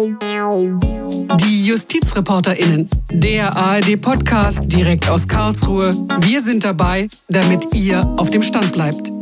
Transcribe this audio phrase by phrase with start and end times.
[0.00, 5.92] Die JustizreporterInnen, der ARD-Podcast direkt aus Karlsruhe.
[6.22, 9.12] Wir sind dabei, damit ihr auf dem Stand bleibt.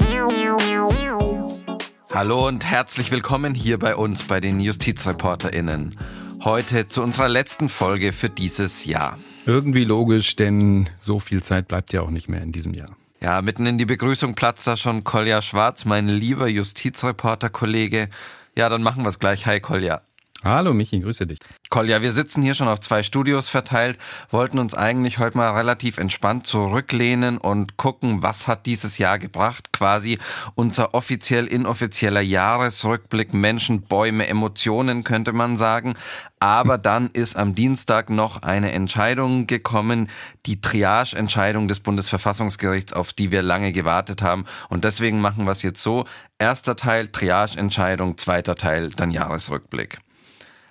[2.15, 5.97] Hallo und herzlich willkommen hier bei uns bei den JustizreporterInnen.
[6.45, 9.19] Heute zu unserer letzten Folge für dieses Jahr.
[9.47, 12.91] Irgendwie logisch, denn so viel Zeit bleibt ja auch nicht mehr in diesem Jahr.
[13.21, 18.11] Ja, mitten in die Begrüßung platzt da schon Kolja Schwarz, mein lieber Justizreporter-Kollege.
[18.57, 19.45] Ja, dann machen wir es gleich.
[19.47, 20.03] Hi Kolja.
[20.45, 21.41] Hallo Michi, grüße dich.
[21.69, 23.99] Kolja, wir sitzen hier schon auf zwei Studios verteilt,
[24.31, 29.73] wollten uns eigentlich heute mal relativ entspannt zurücklehnen und gucken, was hat dieses Jahr gebracht.
[29.73, 30.19] Quasi
[30.55, 35.95] unser offiziell inoffizieller Jahresrückblick Menschen, Bäume, Emotionen könnte man sagen.
[36.39, 40.09] Aber dann ist am Dienstag noch eine Entscheidung gekommen,
[40.47, 44.45] die Triage-Entscheidung des Bundesverfassungsgerichts, auf die wir lange gewartet haben.
[44.69, 46.05] Und deswegen machen wir es jetzt so.
[46.39, 49.99] Erster Teil Triage-Entscheidung, zweiter Teil dann Jahresrückblick.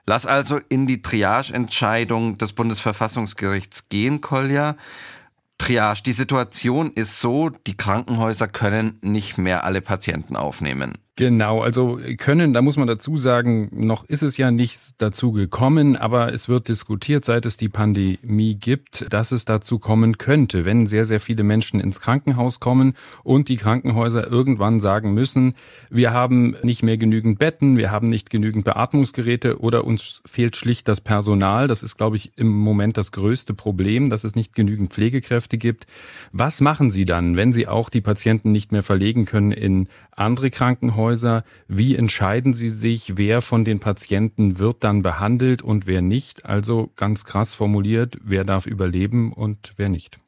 [0.10, 4.78] Lass also in die Triage-Entscheidung des Bundesverfassungsgerichts gehen, Kolja.
[5.58, 10.94] Triage, die Situation ist so, die Krankenhäuser können nicht mehr alle Patienten aufnehmen.
[11.18, 15.98] Genau, also können, da muss man dazu sagen, noch ist es ja nicht dazu gekommen,
[15.98, 20.86] aber es wird diskutiert, seit es die Pandemie gibt, dass es dazu kommen könnte, wenn
[20.86, 25.56] sehr, sehr viele Menschen ins Krankenhaus kommen und die Krankenhäuser irgendwann sagen müssen,
[25.90, 30.88] wir haben nicht mehr genügend Betten, wir haben nicht genügend Beatmungsgeräte oder uns fehlt schlicht
[30.88, 31.68] das Personal.
[31.68, 35.88] Das ist, glaube ich, im Moment das größte Problem, dass es nicht genügend Pflegekräfte gibt.
[36.32, 40.52] Was machen Sie dann, wenn Sie auch die Patienten nicht mehr verlegen können in andere
[40.52, 41.07] Krankenhäuser?
[41.08, 41.44] Krankenhäuser.
[41.68, 46.46] Wie entscheiden Sie sich, wer von den Patienten wird dann behandelt und wer nicht?
[46.46, 50.20] Also ganz krass formuliert, wer darf überleben und wer nicht.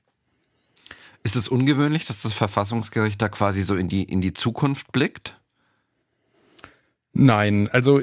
[1.24, 5.36] Ist es ungewöhnlich, dass das Verfassungsgericht da quasi so in die, in die Zukunft blickt?
[7.12, 8.02] Nein, also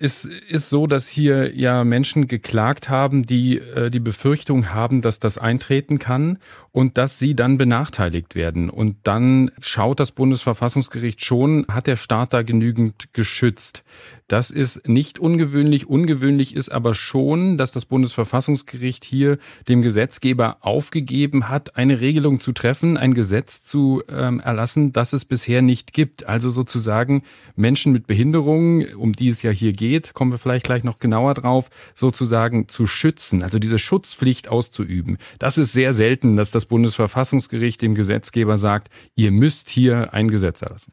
[0.00, 5.20] es ist so, dass hier ja Menschen geklagt haben, die äh, die Befürchtung haben, dass
[5.20, 6.38] das eintreten kann
[6.72, 8.70] und dass sie dann benachteiligt werden.
[8.70, 13.84] Und dann schaut das Bundesverfassungsgericht schon, hat der Staat da genügend geschützt.
[14.28, 15.88] Das ist nicht ungewöhnlich.
[15.88, 22.52] Ungewöhnlich ist aber schon, dass das Bundesverfassungsgericht hier dem Gesetzgeber aufgegeben hat, eine Regelung zu
[22.52, 26.26] treffen, ein Gesetz zu ähm, erlassen, das es bisher nicht gibt.
[26.26, 27.22] Also sozusagen
[27.56, 31.32] Menschen mit Behinderungen, um die es ja hier geht, kommen wir vielleicht gleich noch genauer
[31.32, 35.16] drauf, sozusagen zu schützen, also diese Schutzpflicht auszuüben.
[35.38, 40.62] Das ist sehr selten, dass das Bundesverfassungsgericht dem Gesetzgeber sagt, ihr müsst hier ein Gesetz
[40.62, 40.92] erlassen.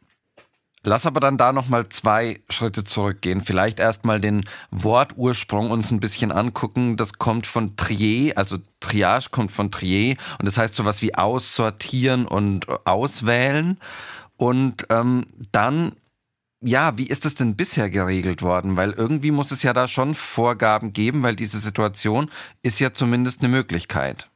[0.86, 3.42] Lass aber dann da nochmal zwei Schritte zurückgehen.
[3.42, 6.96] Vielleicht erstmal den Wortursprung uns ein bisschen angucken.
[6.96, 12.28] Das kommt von Trier, also Triage kommt von Trier und das heißt sowas wie aussortieren
[12.28, 13.80] und auswählen.
[14.38, 15.94] Und ähm, dann
[16.62, 18.76] ja, wie ist das denn bisher geregelt worden?
[18.76, 22.32] Weil irgendwie muss es ja da schon Vorgaben geben, weil diese Situation
[22.64, 24.30] ist ja zumindest eine Möglichkeit.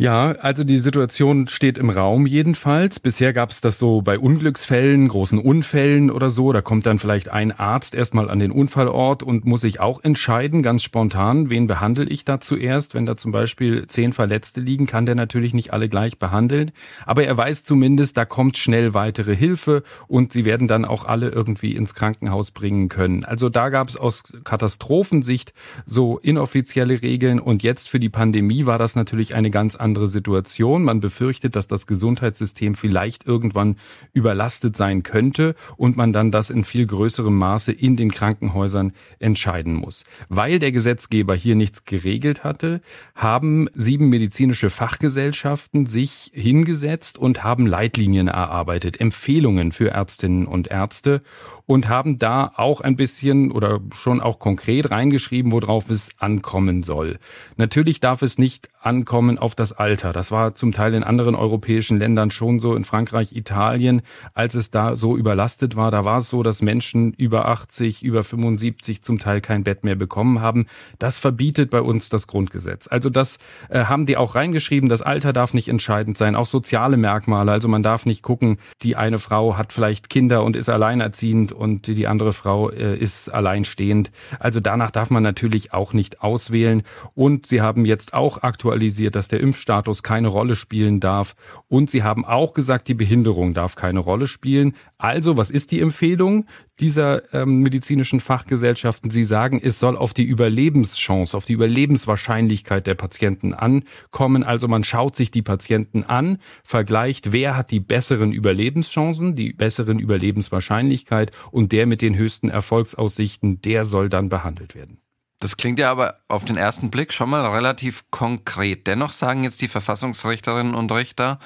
[0.00, 3.00] Ja, also die Situation steht im Raum jedenfalls.
[3.00, 6.54] Bisher gab es das so bei Unglücksfällen, großen Unfällen oder so.
[6.54, 10.62] Da kommt dann vielleicht ein Arzt erstmal an den Unfallort und muss sich auch entscheiden,
[10.62, 12.94] ganz spontan, wen behandle ich da zuerst.
[12.94, 16.70] Wenn da zum Beispiel zehn Verletzte liegen, kann der natürlich nicht alle gleich behandeln.
[17.04, 21.28] Aber er weiß zumindest, da kommt schnell weitere Hilfe und sie werden dann auch alle
[21.28, 23.26] irgendwie ins Krankenhaus bringen können.
[23.26, 25.52] Also da gab es aus Katastrophensicht
[25.84, 30.06] so inoffizielle Regeln und jetzt für die Pandemie war das natürlich eine ganz andere andere
[30.06, 30.84] Situation.
[30.84, 33.74] Man befürchtet, dass das Gesundheitssystem vielleicht irgendwann
[34.12, 39.74] überlastet sein könnte und man dann das in viel größerem Maße in den Krankenhäusern entscheiden
[39.74, 40.04] muss.
[40.28, 42.82] Weil der Gesetzgeber hier nichts geregelt hatte,
[43.16, 51.22] haben sieben medizinische Fachgesellschaften sich hingesetzt und haben Leitlinien erarbeitet, Empfehlungen für Ärztinnen und Ärzte
[51.66, 57.18] und haben da auch ein bisschen oder schon auch konkret reingeschrieben, worauf es ankommen soll.
[57.56, 60.12] Natürlich darf es nicht ankommen auf das Alter.
[60.12, 64.02] Das war zum Teil in anderen europäischen Ländern schon so, in Frankreich, Italien,
[64.34, 65.90] als es da so überlastet war.
[65.90, 69.94] Da war es so, dass Menschen über 80, über 75 zum Teil kein Bett mehr
[69.94, 70.66] bekommen haben.
[70.98, 72.88] Das verbietet bei uns das Grundgesetz.
[72.88, 73.38] Also das
[73.70, 74.90] äh, haben die auch reingeschrieben.
[74.90, 76.36] Das Alter darf nicht entscheidend sein.
[76.36, 77.50] Auch soziale Merkmale.
[77.50, 81.86] Also man darf nicht gucken, die eine Frau hat vielleicht Kinder und ist alleinerziehend und
[81.86, 84.12] die andere Frau äh, ist alleinstehend.
[84.38, 86.82] Also danach darf man natürlich auch nicht auswählen.
[87.14, 91.34] Und sie haben jetzt auch aktualisiert, dass der Impfstoff Gesundheitsstatus keine Rolle spielen darf.
[91.68, 94.74] Und sie haben auch gesagt, die Behinderung darf keine Rolle spielen.
[94.98, 96.46] Also, was ist die Empfehlung
[96.80, 99.10] dieser ähm, medizinischen Fachgesellschaften?
[99.10, 104.42] Sie sagen, es soll auf die Überlebenschance, auf die Überlebenswahrscheinlichkeit der Patienten ankommen.
[104.42, 109.98] Also man schaut sich die Patienten an, vergleicht, wer hat die besseren Überlebenschancen, die besseren
[109.98, 114.98] Überlebenswahrscheinlichkeit und der mit den höchsten Erfolgsaussichten, der soll dann behandelt werden.
[115.40, 118.86] Das klingt ja aber auf den ersten Blick schon mal relativ konkret.
[118.86, 121.38] Dennoch sagen jetzt die Verfassungsrichterinnen und Richter,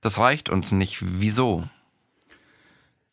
[0.00, 0.98] das reicht uns nicht.
[1.00, 1.64] Wieso?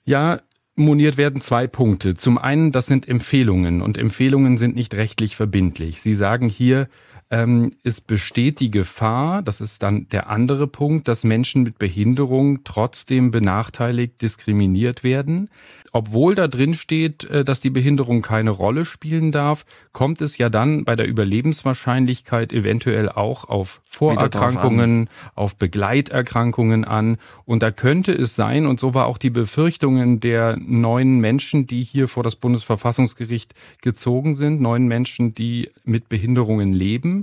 [0.06, 0.39] Ja,
[0.75, 2.16] moniert werden zwei Punkte.
[2.16, 6.01] Zum einen, das sind Empfehlungen und Empfehlungen sind nicht rechtlich verbindlich.
[6.01, 6.88] Sie sagen hier,
[7.31, 12.66] ähm, es besteht die Gefahr, das ist dann der andere Punkt, dass Menschen mit Behinderung
[12.66, 15.50] trotzdem benachteiligt, diskriminiert werden.
[15.94, 20.50] Obwohl da drin steht, äh, dass die Behinderung keine Rolle spielen darf, kommt es ja
[20.50, 27.18] dann bei der Überlebenswahrscheinlichkeit eventuell auch auf Vorerkrankungen, auf Begleiterkrankungen an.
[27.45, 31.83] Und da könnte es sein, und so war auch die Befürchtungen der neuen Menschen, die
[31.83, 37.20] hier vor das Bundesverfassungsgericht gezogen sind, neun Menschen, die mit Behinderungen leben,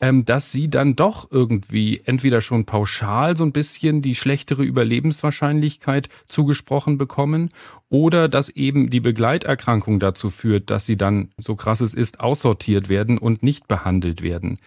[0.00, 6.08] ähm, dass sie dann doch irgendwie entweder schon pauschal so ein bisschen die schlechtere Überlebenswahrscheinlichkeit
[6.28, 7.50] zugesprochen bekommen
[7.88, 12.88] oder dass eben die Begleiterkrankung dazu führt, dass sie dann, so krass es ist, aussortiert
[12.88, 14.58] werden und nicht behandelt werden.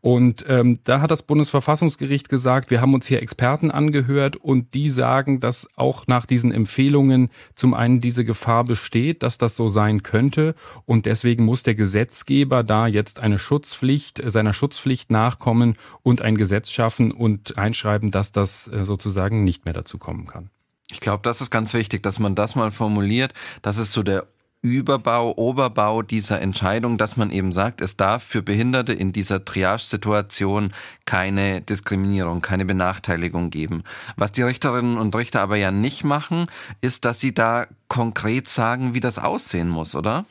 [0.00, 4.90] Und ähm, da hat das Bundesverfassungsgericht gesagt, wir haben uns hier Experten angehört und die
[4.90, 10.04] sagen, dass auch nach diesen Empfehlungen zum einen diese Gefahr besteht, dass das so sein
[10.04, 10.54] könnte.
[10.84, 16.36] Und deswegen muss der Gesetzgeber da jetzt eine Schutzpflicht, äh, seiner Schutzpflicht nachkommen und ein
[16.36, 20.50] Gesetz schaffen und einschreiben, dass das äh, sozusagen nicht mehr dazu kommen kann.
[20.90, 23.34] Ich glaube, das ist ganz wichtig, dass man das mal formuliert.
[23.62, 24.26] Das ist so der
[24.60, 30.72] Überbau, Oberbau dieser Entscheidung, dass man eben sagt, es darf für Behinderte in dieser Triage-Situation
[31.04, 33.84] keine Diskriminierung, keine Benachteiligung geben.
[34.16, 36.46] Was die Richterinnen und Richter aber ja nicht machen,
[36.80, 40.24] ist, dass sie da konkret sagen, wie das aussehen muss, oder?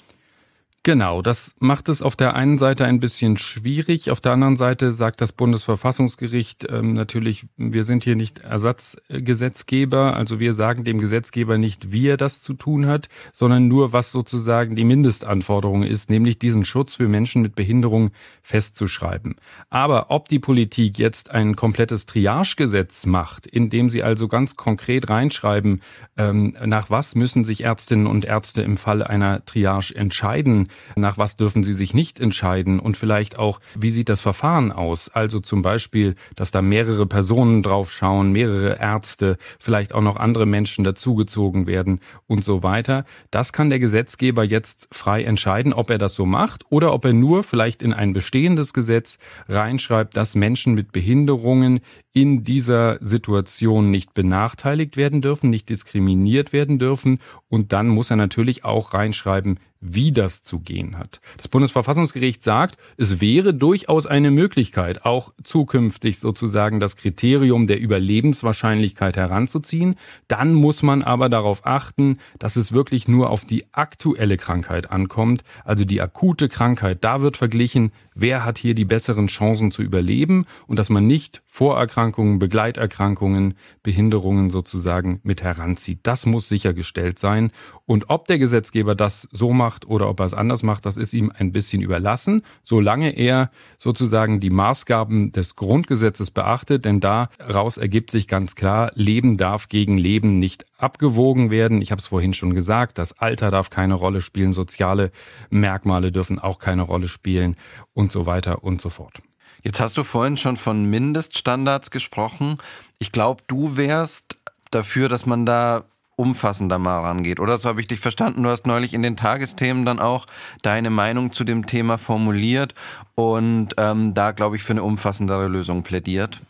[0.87, 4.09] Genau, das macht es auf der einen Seite ein bisschen schwierig.
[4.09, 10.15] Auf der anderen Seite sagt das Bundesverfassungsgericht ähm, natürlich, wir sind hier nicht Ersatzgesetzgeber.
[10.15, 14.13] Also wir sagen dem Gesetzgeber nicht, wie er das zu tun hat, sondern nur, was
[14.13, 18.11] sozusagen die Mindestanforderung ist, nämlich diesen Schutz für Menschen mit Behinderung
[18.41, 19.35] festzuschreiben.
[19.69, 25.09] Aber ob die Politik jetzt ein komplettes Triagegesetz macht, in dem sie also ganz konkret
[25.09, 25.81] reinschreiben,
[26.15, 31.35] ähm, nach was müssen sich Ärztinnen und Ärzte im Falle einer Triage entscheiden, nach was
[31.35, 35.09] dürfen sie sich nicht entscheiden und vielleicht auch, wie sieht das Verfahren aus?
[35.09, 40.45] Also zum Beispiel, dass da mehrere Personen drauf schauen, mehrere Ärzte, vielleicht auch noch andere
[40.45, 43.05] Menschen dazugezogen werden und so weiter.
[43.31, 47.13] Das kann der Gesetzgeber jetzt frei entscheiden, ob er das so macht oder ob er
[47.13, 51.79] nur vielleicht in ein bestehendes Gesetz reinschreibt, dass Menschen mit Behinderungen
[52.21, 57.19] in dieser Situation nicht benachteiligt werden dürfen, nicht diskriminiert werden dürfen.
[57.47, 61.21] Und dann muss er natürlich auch reinschreiben, wie das zu gehen hat.
[61.37, 69.15] Das Bundesverfassungsgericht sagt, es wäre durchaus eine Möglichkeit, auch zukünftig sozusagen das Kriterium der Überlebenswahrscheinlichkeit
[69.15, 69.95] heranzuziehen.
[70.27, 75.43] Dann muss man aber darauf achten, dass es wirklich nur auf die aktuelle Krankheit ankommt,
[75.63, 77.03] also die akute Krankheit.
[77.03, 81.41] Da wird verglichen, wer hat hier die besseren Chancen zu überleben und dass man nicht
[81.47, 86.01] Vorerkrankungen, Begleiterkrankungen, Behinderungen sozusagen mit heranzieht.
[86.03, 87.51] Das muss sichergestellt sein.
[87.87, 91.15] Und ob der Gesetzgeber das so macht oder ob er es anders macht, das ist
[91.15, 93.49] ihm ein bisschen überlassen, solange er
[93.79, 99.97] sozusagen die Maßgaben des Grundgesetzes beachtet, denn daraus ergibt sich ganz klar, Leben darf gegen
[99.97, 101.81] Leben nicht abgewogen werden.
[101.81, 105.11] Ich habe es vorhin schon gesagt, das Alter darf keine Rolle spielen, soziale
[105.49, 107.55] Merkmale dürfen auch keine Rolle spielen
[107.93, 109.21] und so weiter und so fort.
[109.63, 112.57] Jetzt hast du vorhin schon von Mindeststandards gesprochen.
[112.99, 114.37] Ich glaube, du wärst
[114.71, 115.83] dafür, dass man da
[116.15, 117.39] umfassender mal rangeht.
[117.39, 118.43] Oder so habe ich dich verstanden.
[118.43, 120.25] Du hast neulich in den Tagesthemen dann auch
[120.63, 122.73] deine Meinung zu dem Thema formuliert
[123.15, 126.41] und ähm, da, glaube ich, für eine umfassendere Lösung plädiert.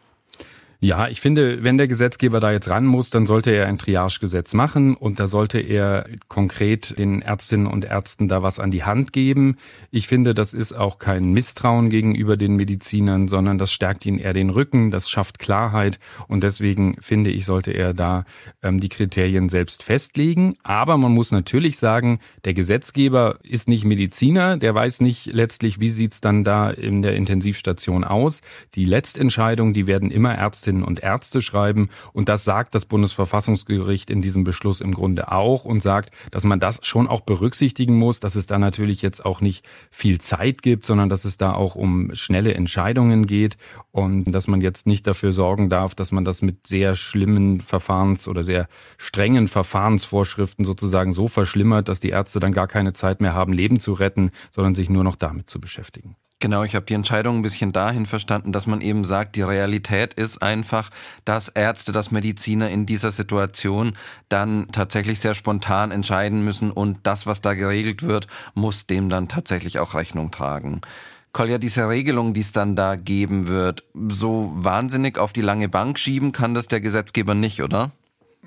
[0.79, 4.53] Ja, ich finde, wenn der Gesetzgeber da jetzt ran muss, dann sollte er ein Triagegesetz
[4.53, 9.12] machen und da sollte er konkret den Ärztinnen und Ärzten da was an die Hand
[9.12, 9.57] geben.
[9.89, 14.34] Ich finde, das ist auch kein Misstrauen gegenüber den Medizinern, sondern das stärkt ihnen eher
[14.34, 18.25] den Rücken, das schafft Klarheit und deswegen finde ich, sollte er da
[18.62, 20.57] ähm, die Kriterien selbst festlegen.
[20.62, 25.89] Aber man muss natürlich sagen, der Gesetzgeber ist nicht Mediziner, der weiß nicht letztlich, wie
[25.89, 28.41] sieht's dann da in der Intensivstation aus.
[28.75, 31.90] Die Letztentscheidung, die werden immer Ärzte Ärztinnen und Ärzte schreiben.
[32.12, 36.60] Und das sagt das Bundesverfassungsgericht in diesem Beschluss im Grunde auch und sagt, dass man
[36.60, 40.86] das schon auch berücksichtigen muss, dass es da natürlich jetzt auch nicht viel Zeit gibt,
[40.86, 43.56] sondern dass es da auch um schnelle Entscheidungen geht
[43.92, 48.28] und dass man jetzt nicht dafür sorgen darf, dass man das mit sehr schlimmen Verfahrens-
[48.28, 53.34] oder sehr strengen Verfahrensvorschriften sozusagen so verschlimmert, dass die Ärzte dann gar keine Zeit mehr
[53.34, 56.18] haben, Leben zu retten, sondern sich nur noch damit zu beschäftigen.
[56.39, 60.13] Genau, ich habe die Entscheidung ein bisschen dahin verstanden, dass man eben sagt, die Realität
[60.13, 60.91] ist einfach,
[61.25, 63.94] dass Ärzte, dass Mediziner in dieser Situation
[64.29, 69.27] dann tatsächlich sehr spontan entscheiden müssen und das, was da geregelt wird, muss dem dann
[69.27, 70.82] tatsächlich auch Rechnung tragen.
[71.32, 75.98] Kolja, diese Regelung, die es dann da geben wird, so wahnsinnig auf die lange Bank
[75.98, 77.91] schieben kann das der Gesetzgeber nicht, oder?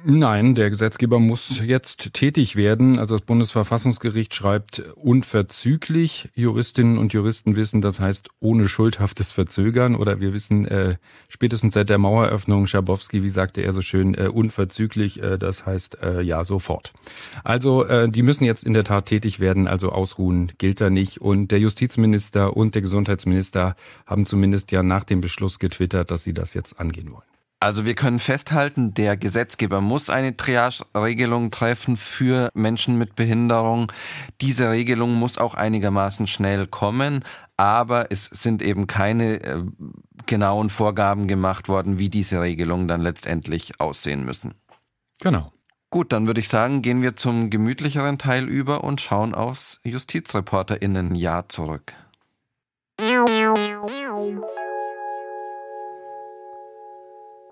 [0.03, 2.99] Nein, der Gesetzgeber muss jetzt tätig werden.
[2.99, 6.31] Also das Bundesverfassungsgericht schreibt unverzüglich.
[6.35, 9.95] Juristinnen und Juristen wissen, das heißt ohne schuldhaftes Verzögern.
[9.95, 10.97] Oder wir wissen äh,
[11.29, 16.03] spätestens seit der Maueröffnung, Schabowski, wie sagte er so schön, äh, unverzüglich, äh, das heißt
[16.03, 16.95] äh, ja sofort.
[17.45, 21.21] Also äh, die müssen jetzt in der Tat tätig werden, also ausruhen gilt da nicht.
[21.21, 26.33] Und der Justizminister und der Gesundheitsminister haben zumindest ja nach dem Beschluss getwittert, dass sie
[26.33, 27.30] das jetzt angehen wollen.
[27.63, 33.93] Also wir können festhalten, der Gesetzgeber muss eine Triage-Regelung treffen für Menschen mit Behinderung.
[34.41, 37.23] Diese Regelung muss auch einigermaßen schnell kommen,
[37.59, 39.63] aber es sind eben keine äh,
[40.25, 44.55] genauen Vorgaben gemacht worden, wie diese Regelungen dann letztendlich aussehen müssen.
[45.21, 45.53] Genau.
[45.91, 51.51] Gut, dann würde ich sagen, gehen wir zum gemütlicheren Teil über und schauen aufs Justizreporterinnenjahr
[51.51, 51.93] zurück.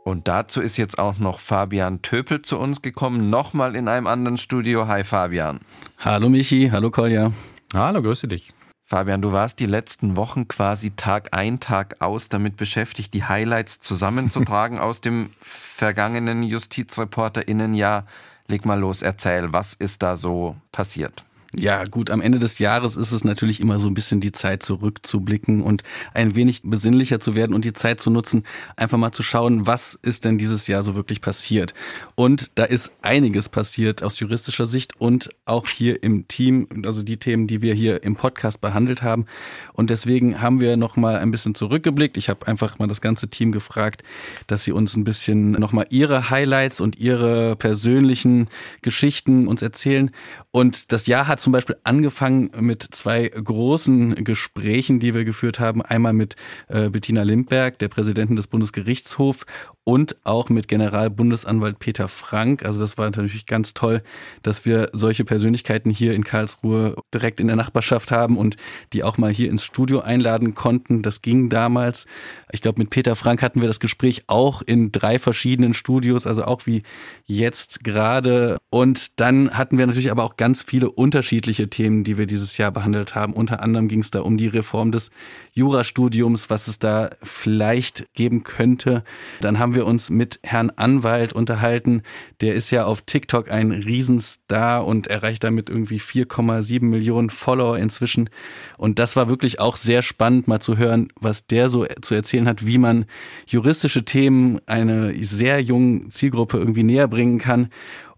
[0.09, 4.39] Und dazu ist jetzt auch noch Fabian Töpel zu uns gekommen, nochmal in einem anderen
[4.39, 4.87] Studio.
[4.87, 5.61] Hi Fabian.
[5.99, 7.31] Hallo Michi, hallo Kolja.
[7.75, 8.55] Hallo, grüße dich.
[8.87, 13.81] Fabian, du warst die letzten Wochen quasi Tag ein, Tag aus damit beschäftigt, die Highlights
[13.81, 18.07] zusammenzutragen aus dem vergangenen JustizreporterInnenjahr.
[18.47, 21.27] Leg mal los, erzähl, was ist da so passiert?
[21.55, 24.63] Ja, gut, am Ende des Jahres ist es natürlich immer so ein bisschen die Zeit
[24.63, 28.43] zurückzublicken und ein wenig besinnlicher zu werden und die Zeit zu nutzen,
[28.77, 31.73] einfach mal zu schauen, was ist denn dieses Jahr so wirklich passiert.
[32.17, 37.17] Und da ist einiges passiert aus juristischer Sicht und auch hier im Team, also die
[37.17, 39.25] Themen, die wir hier im Podcast behandelt haben.
[39.73, 42.19] Und deswegen haben wir nochmal ein bisschen zurückgeblickt.
[42.19, 44.03] Ich habe einfach mal das ganze Team gefragt,
[44.49, 48.49] dass sie uns ein bisschen nochmal ihre Highlights und ihre persönlichen
[48.83, 50.11] Geschichten uns erzählen.
[50.51, 55.83] Und das Jahr hat zum Beispiel angefangen mit zwei großen Gesprächen, die wir geführt haben.
[55.83, 56.37] Einmal mit
[56.69, 59.47] äh, Bettina Limberg, der Präsidentin des Bundesgerichtshofs,
[59.89, 62.63] und auch mit Generalbundesanwalt Peter Frank.
[62.63, 64.03] Also das war natürlich ganz toll,
[64.43, 68.57] dass wir solche Persönlichkeiten hier in Karlsruhe direkt in der Nachbarschaft haben und
[68.93, 71.01] die auch mal hier ins Studio einladen konnten.
[71.01, 72.05] Das ging damals.
[72.53, 76.45] Ich glaube, mit Peter Frank hatten wir das Gespräch auch in drei verschiedenen Studios, also
[76.45, 76.83] auch wie
[77.29, 78.57] jetzt gerade.
[78.71, 82.73] Und dann hatten wir natürlich aber auch ganz viele unterschiedliche Themen, die wir dieses Jahr
[82.73, 83.35] behandelt haben.
[83.35, 85.11] Unter anderem ging es da um die Reform des
[85.53, 89.05] Jurastudiums, was es da vielleicht geben könnte.
[89.41, 92.03] Dann haben wir uns mit Herrn Anwalt unterhalten.
[92.41, 98.31] Der ist ja auf TikTok ein Riesenstar und erreicht damit irgendwie 4,7 Millionen Follower inzwischen.
[98.79, 102.49] Und das war wirklich auch sehr spannend, mal zu hören, was der so zu erzählen
[102.49, 103.05] hat, wie man
[103.47, 107.69] juristische Themen einer sehr jungen Zielgruppe irgendwie näher bringen kann.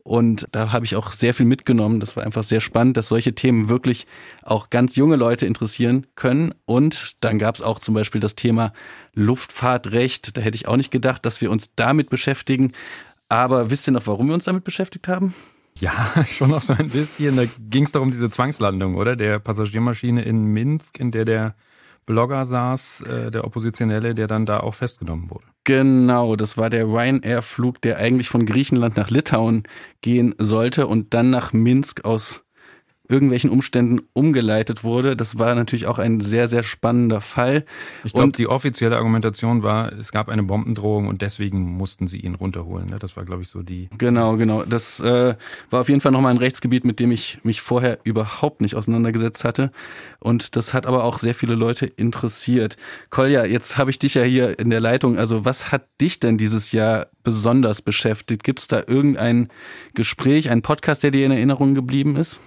[0.03, 2.01] Und da habe ich auch sehr viel mitgenommen.
[2.01, 4.07] Das war einfach sehr spannend, dass solche Themen wirklich
[4.43, 6.55] auch ganz junge Leute interessieren können.
[6.67, 8.73] Und dann gab es auch zum Beispiel das Thema
[9.15, 10.37] Luftfahrtrecht.
[10.37, 12.73] Da hätte ich auch nicht gedacht, dass wir uns damit beschäftigen.
[13.29, 15.35] Aber wisst ihr noch, warum wir uns damit beschäftigt haben?
[15.79, 17.37] Ja, schon noch so ein bisschen.
[17.37, 19.17] Da ging es darum, diese Zwangslandung, oder?
[19.17, 21.55] Der Passagiermaschine in Minsk, in der der
[22.07, 25.45] Blogger saß, äh, der Oppositionelle, der dann da auch festgenommen wurde.
[25.65, 29.65] Genau, das war der Ryanair-Flug, der eigentlich von Griechenland nach Litauen
[30.03, 32.45] gehen sollte und dann nach Minsk aus
[33.11, 35.17] irgendwelchen Umständen umgeleitet wurde.
[35.17, 37.65] Das war natürlich auch ein sehr, sehr spannender Fall.
[38.05, 42.35] Ich glaube, die offizielle Argumentation war, es gab eine Bombendrohung und deswegen mussten sie ihn
[42.35, 42.89] runterholen.
[42.91, 42.99] Ne?
[42.99, 43.89] Das war, glaube ich, so die.
[43.99, 44.65] Genau, genau.
[44.65, 45.35] Das äh,
[45.71, 49.45] war auf jeden Fall nochmal ein Rechtsgebiet, mit dem ich mich vorher überhaupt nicht auseinandergesetzt
[49.45, 49.73] hatte.
[50.21, 52.77] Und das hat aber auch sehr viele Leute interessiert.
[53.11, 55.19] Kolja, jetzt habe ich dich ja hier in der Leitung.
[55.19, 58.45] Also was hat dich denn dieses Jahr besonders beschäftigt?
[58.45, 59.49] Gibt es da irgendein
[59.95, 62.41] Gespräch, ein Podcast, der dir in Erinnerung geblieben ist?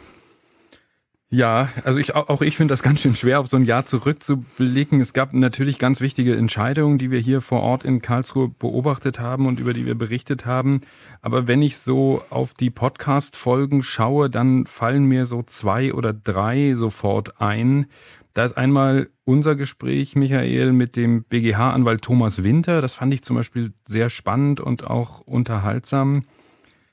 [1.33, 5.01] Ja, also ich, auch ich finde das ganz schön schwer, auf so ein Jahr zurückzublicken.
[5.01, 9.47] Es gab natürlich ganz wichtige Entscheidungen, die wir hier vor Ort in Karlsruhe beobachtet haben
[9.47, 10.81] und über die wir berichtet haben.
[11.23, 16.75] Aber wenn ich so auf die Podcast-Folgen schaue, dann fallen mir so zwei oder drei
[16.75, 17.87] sofort ein.
[18.35, 22.79] Da ist einmal unser Gespräch, Michael, mit dem BGH-Anwalt Thomas Winter.
[22.79, 26.25] Das fand ich zum Beispiel sehr spannend und auch unterhaltsam.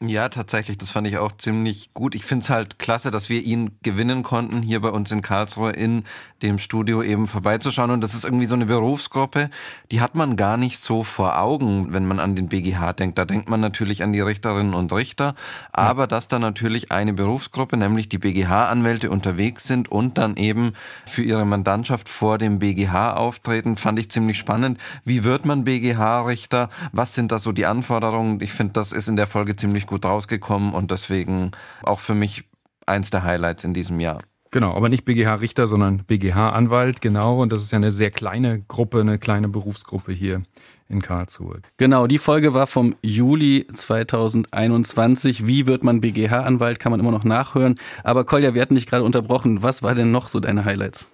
[0.03, 2.15] Ja, tatsächlich, das fand ich auch ziemlich gut.
[2.15, 5.73] Ich finde es halt klasse, dass wir ihn gewinnen konnten, hier bei uns in Karlsruhe
[5.73, 6.05] in
[6.41, 7.91] dem Studio eben vorbeizuschauen.
[7.91, 9.51] Und das ist irgendwie so eine Berufsgruppe,
[9.91, 13.19] die hat man gar nicht so vor Augen, wenn man an den BGH denkt.
[13.19, 15.35] Da denkt man natürlich an die Richterinnen und Richter,
[15.71, 16.07] aber ja.
[16.07, 20.73] dass da natürlich eine Berufsgruppe, nämlich die BGH-Anwälte unterwegs sind und dann eben
[21.05, 24.79] für ihre Mandantschaft vor dem BGH auftreten, fand ich ziemlich spannend.
[25.05, 26.71] Wie wird man BGH-Richter?
[26.93, 28.41] Was sind da so die Anforderungen?
[28.41, 31.51] Ich finde, das ist in der Folge ziemlich gut rausgekommen und deswegen
[31.83, 32.45] auch für mich
[32.87, 34.21] eins der Highlights in diesem Jahr.
[34.53, 37.41] Genau, aber nicht BGH-Richter, sondern BGH-Anwalt, genau.
[37.41, 40.43] Und das ist ja eine sehr kleine Gruppe, eine kleine Berufsgruppe hier
[40.89, 41.61] in Karlsruhe.
[41.77, 45.47] Genau, die Folge war vom Juli 2021.
[45.47, 47.79] Wie wird man BGH-Anwalt, kann man immer noch nachhören.
[48.03, 49.63] Aber Kolja, wir hatten dich gerade unterbrochen.
[49.63, 51.07] Was war denn noch so deine Highlights?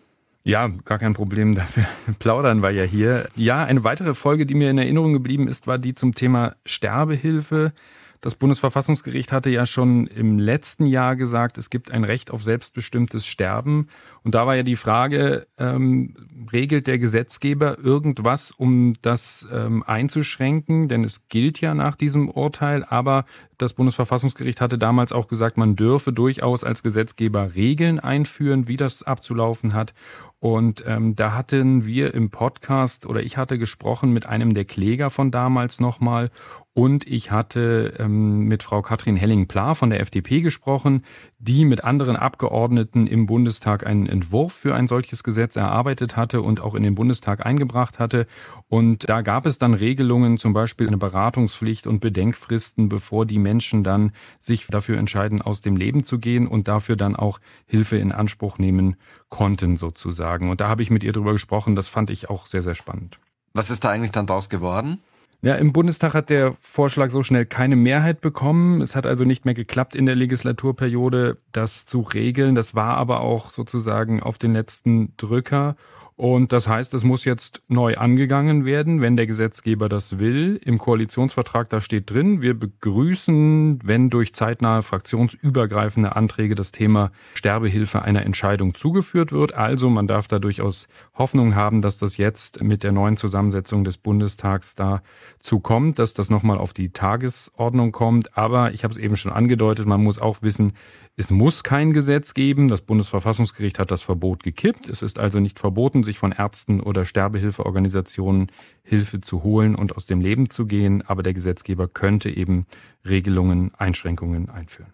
[0.42, 1.84] Ja, gar kein Problem dafür.
[2.18, 3.28] Plaudern war ja hier.
[3.36, 7.72] Ja, eine weitere Folge, die mir in Erinnerung geblieben ist, war die zum Thema Sterbehilfe.
[8.20, 13.26] Das Bundesverfassungsgericht hatte ja schon im letzten Jahr gesagt, es gibt ein Recht auf selbstbestimmtes
[13.26, 13.88] Sterben.
[14.22, 16.14] Und da war ja die Frage, ähm,
[16.52, 20.88] regelt der Gesetzgeber irgendwas, um das ähm, einzuschränken?
[20.88, 23.24] Denn es gilt ja nach diesem Urteil, aber
[23.58, 29.02] das Bundesverfassungsgericht hatte damals auch gesagt, man dürfe durchaus als Gesetzgeber Regeln einführen, wie das
[29.02, 29.94] abzulaufen hat.
[30.38, 35.08] Und ähm, da hatten wir im Podcast oder ich hatte gesprochen mit einem der Kläger
[35.08, 36.30] von damals nochmal
[36.74, 41.04] und ich hatte ähm, mit Frau Katrin Helling-Pla von der FDP gesprochen,
[41.38, 46.60] die mit anderen Abgeordneten im Bundestag einen Entwurf für ein solches Gesetz erarbeitet hatte und
[46.60, 48.26] auch in den Bundestag eingebracht hatte.
[48.68, 53.84] Und da gab es dann Regelungen, zum Beispiel eine Beratungspflicht und Bedenkfristen, bevor die Menschen
[53.84, 58.10] dann sich dafür entscheiden, aus dem Leben zu gehen und dafür dann auch Hilfe in
[58.10, 58.96] Anspruch nehmen
[59.28, 60.50] konnten, sozusagen.
[60.50, 61.76] Und da habe ich mit ihr drüber gesprochen.
[61.76, 63.20] Das fand ich auch sehr, sehr spannend.
[63.54, 64.98] Was ist da eigentlich dann draus geworden?
[65.42, 68.80] Ja, im Bundestag hat der Vorschlag so schnell keine Mehrheit bekommen.
[68.80, 72.54] Es hat also nicht mehr geklappt in der Legislaturperiode, das zu regeln.
[72.54, 75.76] Das war aber auch sozusagen auf den letzten Drücker.
[76.16, 80.58] Und das heißt, es muss jetzt neu angegangen werden, wenn der Gesetzgeber das will.
[80.64, 88.00] Im Koalitionsvertrag, da steht drin, wir begrüßen, wenn durch zeitnahe fraktionsübergreifende Anträge das Thema Sterbehilfe
[88.00, 89.52] einer Entscheidung zugeführt wird.
[89.52, 93.98] Also man darf da durchaus Hoffnung haben, dass das jetzt mit der neuen Zusammensetzung des
[93.98, 98.38] Bundestags dazu kommt, dass das nochmal auf die Tagesordnung kommt.
[98.38, 100.72] Aber ich habe es eben schon angedeutet, man muss auch wissen,
[101.18, 102.68] es muss kein Gesetz geben.
[102.68, 104.90] Das Bundesverfassungsgericht hat das Verbot gekippt.
[104.90, 110.04] Es ist also nicht verboten, sich von Ärzten oder Sterbehilfeorganisationen Hilfe zu holen und aus
[110.04, 111.02] dem Leben zu gehen.
[111.02, 112.66] Aber der Gesetzgeber könnte eben
[113.08, 114.92] Regelungen, Einschränkungen einführen.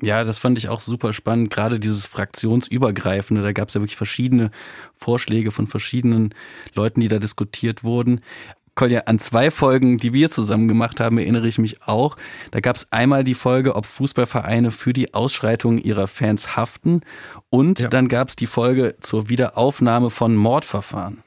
[0.00, 1.50] Ja, das fand ich auch super spannend.
[1.50, 4.50] Gerade dieses Fraktionsübergreifende, da gab es ja wirklich verschiedene
[4.94, 6.34] Vorschläge von verschiedenen
[6.74, 8.20] Leuten, die da diskutiert wurden.
[8.74, 12.16] Kolja, an zwei Folgen, die wir zusammen gemacht haben, erinnere ich mich auch.
[12.52, 17.02] Da gab es einmal die Folge, ob Fußballvereine für die Ausschreitungen ihrer Fans haften.
[17.50, 17.88] Und ja.
[17.88, 21.22] dann gab es die Folge zur Wiederaufnahme von Mordverfahren.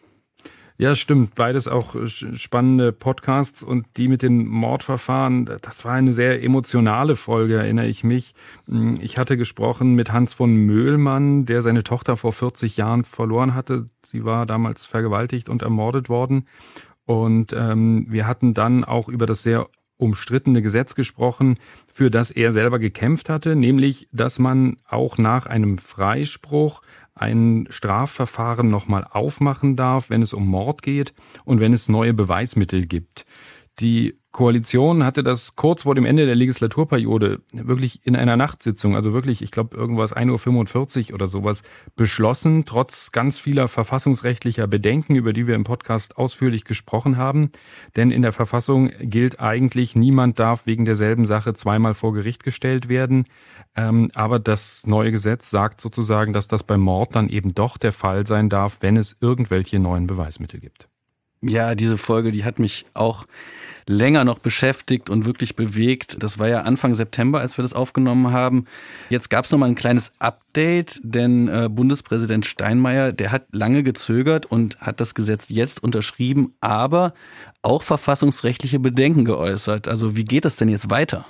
[0.77, 1.35] Ja, stimmt.
[1.35, 7.55] Beides auch spannende Podcasts und die mit den Mordverfahren, das war eine sehr emotionale Folge,
[7.55, 8.33] erinnere ich mich.
[8.67, 13.55] Hm, ich hatte gesprochen mit Hans von Möhlmann, der seine Tochter vor 40 Jahren verloren
[13.55, 13.89] hatte.
[14.03, 16.45] Sie war damals vergewaltigt und ermordet worden.
[17.05, 22.51] Und ähm, wir hatten dann auch über das sehr umstrittene Gesetz gesprochen, für das er
[22.51, 26.81] selber gekämpft hatte, nämlich, dass man auch nach einem Freispruch
[27.13, 31.13] ein Strafverfahren nochmal aufmachen darf, wenn es um Mord geht
[31.45, 33.25] und wenn es neue Beweismittel gibt.
[33.79, 39.13] Die Koalition hatte das kurz vor dem Ende der Legislaturperiode wirklich in einer Nachtsitzung, also
[39.13, 41.63] wirklich, ich glaube, irgendwas 1.45 Uhr oder sowas,
[41.95, 47.49] beschlossen, trotz ganz vieler verfassungsrechtlicher Bedenken, über die wir im Podcast ausführlich gesprochen haben.
[47.95, 52.89] Denn in der Verfassung gilt eigentlich, niemand darf wegen derselben Sache zweimal vor Gericht gestellt
[52.89, 53.23] werden.
[53.73, 57.93] Ähm, aber das neue Gesetz sagt sozusagen, dass das beim Mord dann eben doch der
[57.93, 60.89] Fall sein darf, wenn es irgendwelche neuen Beweismittel gibt.
[61.47, 63.25] Ja, diese Folge, die hat mich auch
[63.87, 66.23] länger noch beschäftigt und wirklich bewegt.
[66.23, 68.65] Das war ja Anfang September, als wir das aufgenommen haben.
[69.11, 74.47] Jetzt gab es nochmal ein kleines Update, denn äh, Bundespräsident Steinmeier, der hat lange gezögert
[74.47, 77.13] und hat das Gesetz jetzt unterschrieben, aber
[77.61, 79.87] auch verfassungsrechtliche Bedenken geäußert.
[79.87, 81.27] Also wie geht das denn jetzt weiter?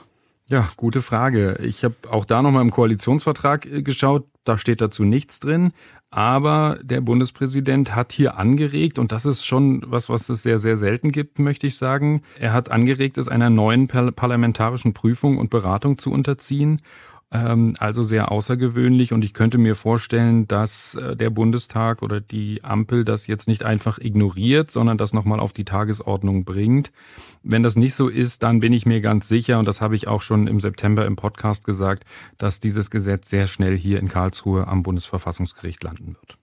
[0.47, 1.57] Ja, gute Frage.
[1.63, 4.27] Ich habe auch da nochmal im Koalitionsvertrag äh, geschaut.
[4.43, 5.73] Da steht dazu nichts drin.
[6.11, 10.77] Aber der Bundespräsident hat hier angeregt, und das ist schon was, was es sehr, sehr
[10.77, 12.21] selten gibt, möchte ich sagen.
[12.39, 16.81] Er hat angeregt, es einer neuen parlamentarischen Prüfung und Beratung zu unterziehen.
[17.31, 22.63] Ähm, also sehr außergewöhnlich und ich könnte mir vorstellen, dass äh, der Bundestag oder die
[22.63, 26.91] Ampel das jetzt nicht einfach ignoriert, sondern das nochmal auf die Tagesordnung bringt.
[27.41, 30.07] Wenn das nicht so ist, dann bin ich mir ganz sicher, und das habe ich
[30.07, 32.05] auch schon im September im Podcast gesagt,
[32.37, 36.37] dass dieses Gesetz sehr schnell hier in Karlsruhe am Bundesverfassungsgericht landen wird.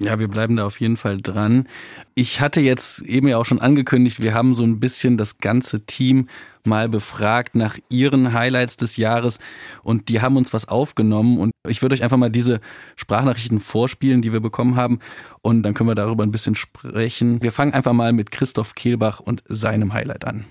[0.00, 1.66] Ja, wir bleiben da auf jeden Fall dran.
[2.14, 5.86] Ich hatte jetzt eben ja auch schon angekündigt, wir haben so ein bisschen das ganze
[5.86, 6.28] Team
[6.64, 9.38] mal befragt nach ihren Highlights des Jahres
[9.82, 12.60] und die haben uns was aufgenommen und ich würde euch einfach mal diese
[12.94, 15.00] Sprachnachrichten vorspielen, die wir bekommen haben
[15.42, 17.42] und dann können wir darüber ein bisschen sprechen.
[17.42, 20.44] Wir fangen einfach mal mit Christoph Kehlbach und seinem Highlight an.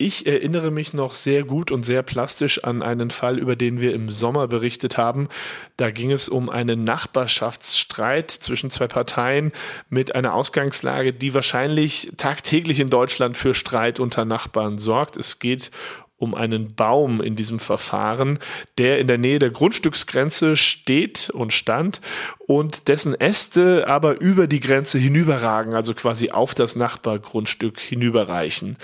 [0.00, 3.92] Ich erinnere mich noch sehr gut und sehr plastisch an einen Fall, über den wir
[3.94, 5.28] im Sommer berichtet haben.
[5.76, 9.50] Da ging es um einen Nachbarschaftsstreit zwischen zwei Parteien
[9.90, 15.16] mit einer Ausgangslage, die wahrscheinlich tagtäglich in Deutschland für Streit unter Nachbarn sorgt.
[15.16, 15.72] Es geht
[16.16, 18.38] um einen Baum in diesem Verfahren,
[18.78, 22.00] der in der Nähe der Grundstücksgrenze steht und stand
[22.48, 28.78] und dessen Äste aber über die Grenze hinüberragen, also quasi auf das Nachbargrundstück hinüberreichen.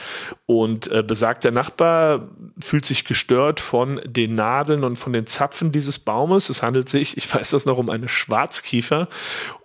[0.44, 2.28] Und äh, besagter Nachbar
[2.60, 6.50] fühlt sich gestört von den Nadeln und von den Zapfen dieses Baumes.
[6.50, 9.08] Es handelt sich, ich weiß das noch, um eine Schwarzkiefer.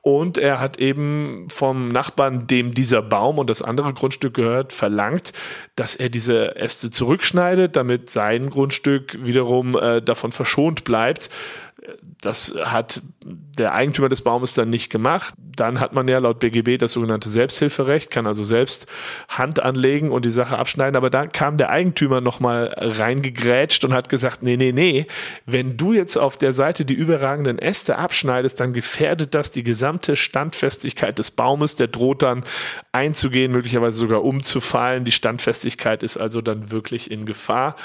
[0.01, 5.33] Und er hat eben vom Nachbarn, dem dieser Baum und das andere Grundstück gehört, verlangt,
[5.75, 11.29] dass er diese Äste zurückschneidet, damit sein Grundstück wiederum äh, davon verschont bleibt.
[12.21, 15.33] Das hat der Eigentümer des Baumes dann nicht gemacht.
[15.55, 18.87] Dann hat man ja laut BGB das sogenannte Selbsthilferecht, kann also selbst
[19.27, 20.95] Hand anlegen und die Sache abschneiden.
[20.95, 25.05] Aber dann kam der Eigentümer nochmal reingegrätscht und hat gesagt, nee, nee, nee,
[25.45, 30.15] wenn du jetzt auf der Seite die überragenden Äste abschneidest, dann gefährdet das die gesamte
[30.15, 31.75] Standfestigkeit des Baumes.
[31.75, 32.43] Der droht dann
[32.91, 35.05] einzugehen, möglicherweise sogar umzufallen.
[35.05, 37.75] Die Standfestigkeit ist also dann wirklich in Gefahr.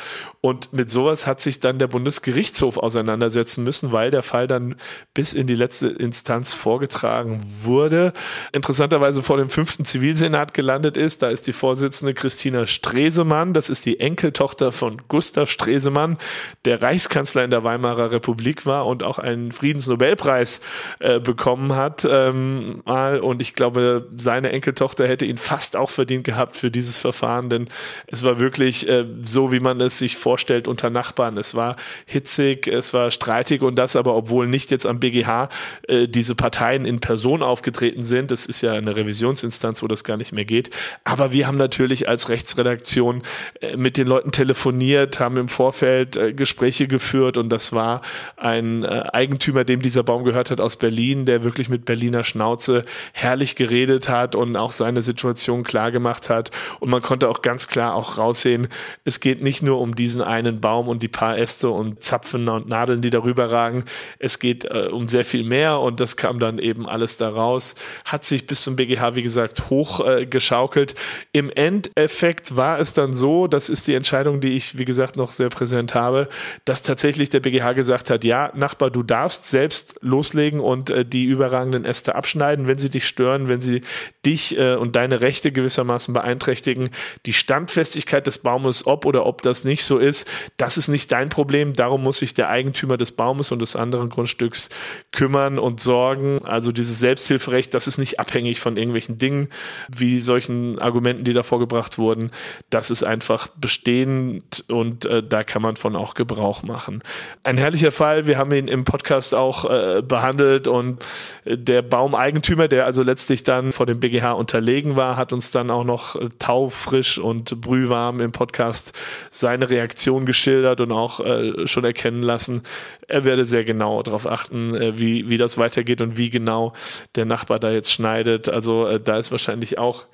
[0.41, 4.77] Und mit sowas hat sich dann der Bundesgerichtshof auseinandersetzen müssen, weil der Fall dann
[5.13, 8.13] bis in die letzte Instanz vorgetragen wurde.
[8.53, 11.23] Interessanterweise vor dem fünften Zivilsenat gelandet ist.
[11.23, 13.53] Da ist die Vorsitzende Christina Stresemann.
[13.53, 16.19] Das ist die Enkeltochter von Gustav Stresemann,
[16.65, 20.61] der Reichskanzler in der Weimarer Republik war und auch einen Friedensnobelpreis
[21.01, 22.07] äh, bekommen hat.
[22.11, 23.21] Ähm, mal.
[23.21, 27.69] Und ich glaube, seine Enkeltochter hätte ihn fast auch verdient gehabt für dieses Verfahren, denn
[28.07, 31.37] es war wirklich äh, so, wie man es sich vorstellt unter Nachbarn.
[31.39, 35.49] Es war hitzig, es war streitig und das aber, obwohl nicht jetzt am BGH
[35.89, 38.31] äh, diese Parteien in Person aufgetreten sind.
[38.31, 40.71] Das ist ja eine Revisionsinstanz, wo das gar nicht mehr geht.
[41.05, 43.23] Aber wir haben natürlich als Rechtsredaktion
[43.61, 48.03] äh, mit den Leuten telefoniert, haben im Vorfeld äh, Gespräche geführt und das war
[48.37, 52.85] ein äh, Eigentümer, dem dieser Baum gehört hat aus Berlin, der wirklich mit Berliner Schnauze
[53.13, 56.51] herrlich geredet hat und auch seine Situation klar gemacht hat.
[56.81, 58.69] Und man konnte auch ganz klar auch raussehen,
[59.05, 62.69] es geht nicht nur um diesen einen Baum und die paar Äste und Zapfen und
[62.69, 63.85] Nadeln, die darüber ragen.
[64.19, 67.75] Es geht äh, um sehr viel mehr und das kam dann eben alles daraus.
[68.05, 70.93] Hat sich bis zum BGH, wie gesagt, hochgeschaukelt.
[70.93, 75.17] Äh, Im Endeffekt war es dann so, das ist die Entscheidung, die ich, wie gesagt,
[75.17, 76.29] noch sehr präsent habe,
[76.65, 81.25] dass tatsächlich der BGH gesagt hat, ja, Nachbar, du darfst selbst loslegen und äh, die
[81.25, 83.83] überragenden Äste abschneiden, wenn sie dich stören, wenn sie
[84.27, 86.91] dich äh, und deine Rechte gewissermaßen beeinträchtigen.
[87.27, 91.29] Die Standfestigkeit des Baumes, ob oder ob das nicht so ist, das ist nicht dein
[91.29, 91.75] Problem.
[91.75, 94.69] Darum muss sich der Eigentümer des Baumes und des anderen Grundstücks
[95.13, 96.45] kümmern und sorgen.
[96.45, 99.49] Also dieses Selbsthilferecht, das ist nicht abhängig von irgendwelchen Dingen,
[99.95, 102.31] wie solchen Argumenten, die da vorgebracht wurden.
[102.71, 107.03] Das ist einfach bestehend und äh, da kann man von auch Gebrauch machen.
[107.43, 111.05] Ein herrlicher Fall, wir haben ihn im Podcast auch äh, behandelt und
[111.45, 115.71] äh, der Baumeigentümer, der also letztlich dann vor dem BGH unterlegen war, hat uns dann
[115.71, 118.93] auch noch äh, taufrisch und brühwarm im Podcast
[119.31, 122.63] seine Reaktion geschildert und auch äh, schon erkennen lassen,
[123.09, 126.73] er werde sehr genau darauf achten, äh, wie, wie das weitergeht und wie genau
[127.17, 128.49] der Nachbar da jetzt schneidet.
[128.49, 130.07] Also äh, da ist wahrscheinlich auch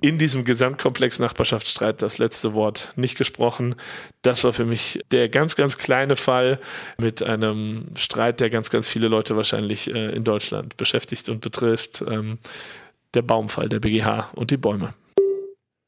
[0.00, 3.76] in diesem Gesamtkomplex Nachbarschaftsstreit das letzte Wort nicht gesprochen.
[4.22, 6.58] Das war für mich der ganz, ganz kleine Fall
[6.98, 12.02] mit einem Streit, der ganz, ganz viele Leute wahrscheinlich äh, in Deutschland beschäftigt und betrifft.
[12.08, 12.38] Ähm,
[13.14, 14.90] der Baumfall der BGH und die Bäume.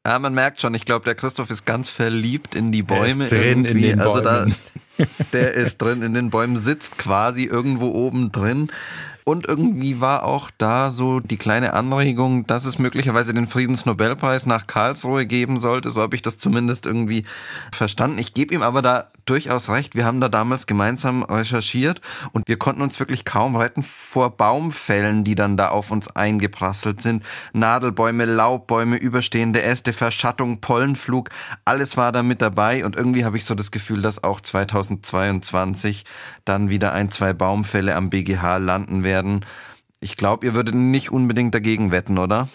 [0.07, 3.25] Ja, man merkt schon, ich glaube, der Christoph ist ganz verliebt in die Bäume.
[3.25, 3.91] Er ist drin irgendwie.
[3.91, 4.25] in den Bäumen.
[4.29, 4.55] Also
[4.99, 8.71] da, der ist drin in den Bäumen, sitzt quasi irgendwo oben drin.
[9.29, 14.69] Und irgendwie war auch da so die kleine Anregung, dass es möglicherweise den Friedensnobelpreis nach
[14.69, 15.91] Karlsruhe geben sollte.
[15.91, 17.25] So habe ich das zumindest irgendwie
[17.73, 18.21] verstanden.
[18.21, 19.97] Ich gebe ihm aber da durchaus recht.
[19.97, 25.25] Wir haben da damals gemeinsam recherchiert und wir konnten uns wirklich kaum retten vor Baumfällen,
[25.25, 27.25] die dann da auf uns eingeprasselt sind.
[27.53, 31.31] Nadelbäume, Laubbäume, überstehende Äste, Verschattung, Pollenflug,
[31.65, 36.05] alles war da mit dabei und irgendwie habe ich so das Gefühl, dass auch 2022
[36.45, 39.45] dann wieder ein, zwei Baumfälle am BGH landen werden werden.
[40.01, 42.49] Ich glaube, ihr würdet nicht unbedingt dagegen wetten, oder?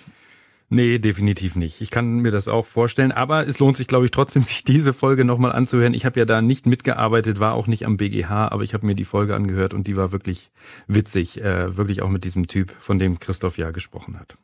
[0.69, 1.81] Nee, definitiv nicht.
[1.81, 4.93] Ich kann mir das auch vorstellen, aber es lohnt sich, glaube ich, trotzdem, sich diese
[4.93, 5.93] Folge nochmal anzuhören.
[5.93, 8.95] Ich habe ja da nicht mitgearbeitet, war auch nicht am BGH, aber ich habe mir
[8.95, 10.51] die Folge angehört und die war wirklich
[10.87, 14.37] witzig, äh, wirklich auch mit diesem Typ, von dem Christoph ja gesprochen hat.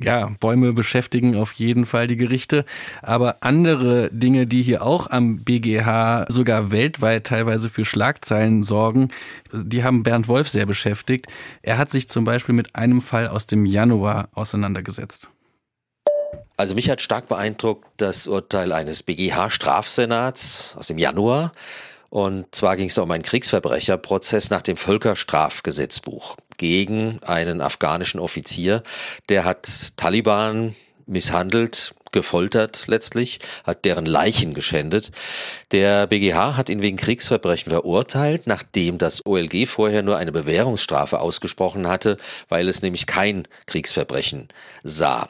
[0.00, 2.64] Ja, Bäume beschäftigen auf jeden Fall die Gerichte.
[3.02, 9.08] Aber andere Dinge, die hier auch am BGH sogar weltweit teilweise für Schlagzeilen sorgen,
[9.52, 11.26] die haben Bernd Wolf sehr beschäftigt.
[11.62, 15.30] Er hat sich zum Beispiel mit einem Fall aus dem Januar auseinandergesetzt.
[16.56, 21.52] Also mich hat stark beeindruckt das Urteil eines BGH-Strafsenats aus dem Januar.
[22.10, 28.82] Und zwar ging es um einen Kriegsverbrecherprozess nach dem Völkerstrafgesetzbuch gegen einen afghanischen Offizier.
[29.28, 30.74] Der hat Taliban
[31.06, 35.12] misshandelt, gefoltert letztlich, hat deren Leichen geschändet.
[35.70, 41.88] Der BGH hat ihn wegen Kriegsverbrechen verurteilt, nachdem das OLG vorher nur eine Bewährungsstrafe ausgesprochen
[41.88, 42.16] hatte,
[42.48, 44.48] weil es nämlich kein Kriegsverbrechen
[44.82, 45.28] sah.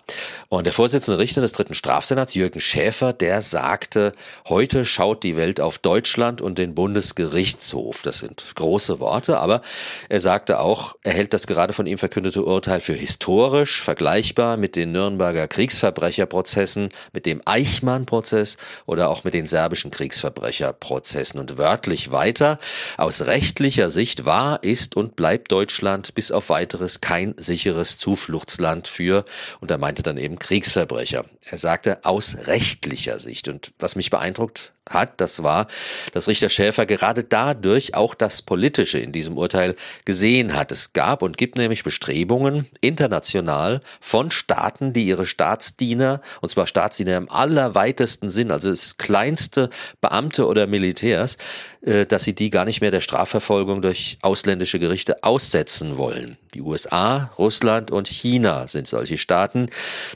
[0.48, 4.12] Und der Vorsitzende Richter des dritten Strafsenats, Jürgen Schäfer, der sagte,
[4.48, 8.02] heute schaut die Welt auf Deutschland und den Bundesgerichtshof.
[8.02, 9.60] Das sind große Worte, aber
[10.08, 14.76] er sagte auch, er hält das gerade von ihm verkündete Urteil für historisch, vergleichbar mit
[14.76, 21.40] den Nürnberger Kriegsverbrecherprozessen Prozessen, mit dem Eichmann-Prozess oder auch mit den serbischen Kriegsverbrecherprozessen.
[21.40, 22.58] Und wörtlich weiter,
[22.96, 29.24] aus rechtlicher Sicht war, ist und bleibt Deutschland bis auf weiteres kein sicheres Zufluchtsland für,
[29.60, 31.24] und er meinte dann eben Kriegsverbrecher.
[31.50, 33.48] Er sagte aus rechtlicher Sicht.
[33.48, 35.66] Und was mich beeindruckt hat, das war,
[36.12, 40.72] dass Richter Schäfer gerade dadurch auch das Politische in diesem Urteil gesehen hat.
[40.72, 47.16] Es gab und gibt nämlich Bestrebungen international von Staaten, die ihre Staatsdiener, und zwar Staatsdiener
[47.16, 51.38] im allerweitesten Sinn, also das kleinste Beamte oder Militärs,
[51.82, 56.38] äh, dass sie die gar nicht mehr der Strafverfolgung durch ausländische Gerichte aussetzen wollen.
[56.54, 59.68] Die USA, Russland und China sind solche Staaten,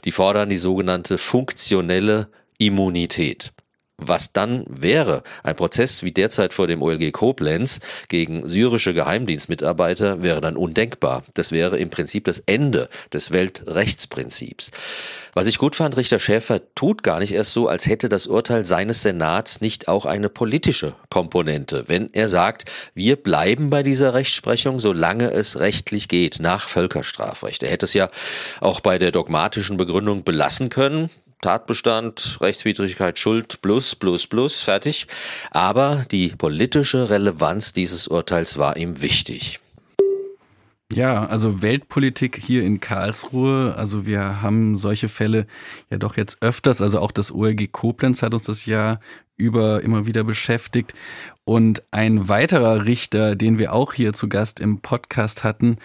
[0.03, 2.27] die fordern die sogenannte funktionelle
[2.57, 3.53] Immunität.
[3.97, 7.79] Was dann wäre, ein Prozess wie derzeit vor dem OLG Koblenz
[8.09, 11.23] gegen syrische Geheimdienstmitarbeiter wäre dann undenkbar.
[11.35, 14.71] Das wäre im Prinzip das Ende des Weltrechtsprinzips.
[15.35, 18.65] Was ich gut fand, Richter Schäfer tut gar nicht erst so, als hätte das Urteil
[18.65, 21.85] seines Senats nicht auch eine politische Komponente.
[21.87, 27.63] Wenn er sagt, wir bleiben bei dieser Rechtsprechung, solange es rechtlich geht, nach Völkerstrafrecht.
[27.63, 28.09] Er hätte es ja
[28.59, 31.09] auch bei der dogmatischen Begründung belassen können.
[31.43, 35.07] Tatbestand, Rechtswidrigkeit, Schuld, plus, plus, plus, fertig.
[35.51, 39.59] Aber die politische Relevanz dieses Urteils war ihm wichtig.
[40.93, 43.73] Ja, also Weltpolitik hier in Karlsruhe.
[43.75, 45.47] Also wir haben solche Fälle
[45.89, 46.81] ja doch jetzt öfters.
[46.81, 48.99] Also auch das OLG Koblenz hat uns das Jahr
[49.35, 50.93] über immer wieder beschäftigt.
[51.45, 55.77] Und ein weiterer Richter, den wir auch hier zu Gast im Podcast hatten,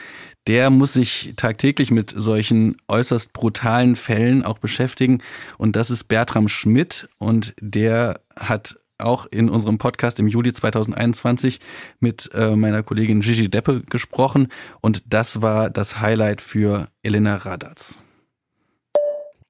[0.48, 5.22] der muss sich tagtäglich mit solchen äußerst brutalen Fällen auch beschäftigen.
[5.58, 11.61] Und das ist Bertram Schmidt und der hat auch in unserem Podcast im Juli 2021
[12.00, 14.48] mit äh, meiner Kollegin Gigi Deppe gesprochen
[14.80, 18.02] und das war das Highlight für Elena Radatz.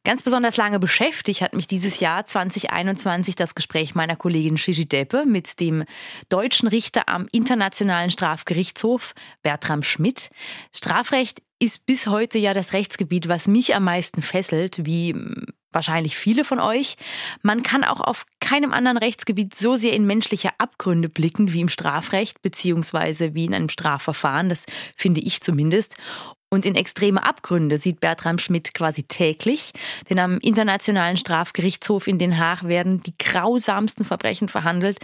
[0.08, 5.26] Ganz besonders lange beschäftigt hat mich dieses Jahr 2021 das Gespräch meiner Kollegin Gigi Deppe
[5.26, 5.84] mit dem
[6.30, 10.30] deutschen Richter am Internationalen Strafgerichtshof Bertram Schmidt.
[10.74, 15.14] Strafrecht ist bis heute ja das Rechtsgebiet, was mich am meisten fesselt, wie
[15.72, 16.96] wahrscheinlich viele von euch.
[17.42, 21.68] Man kann auch auf keinem anderen Rechtsgebiet so sehr in menschliche Abgründe blicken wie im
[21.68, 24.64] Strafrecht beziehungsweise wie in einem Strafverfahren, das
[24.96, 25.96] finde ich zumindest.
[26.50, 29.72] Und in extreme Abgründe sieht Bertram Schmidt quasi täglich,
[30.08, 34.98] denn am Internationalen Strafgerichtshof in Den Haag werden die grausamsten Verbrechen verhandelt,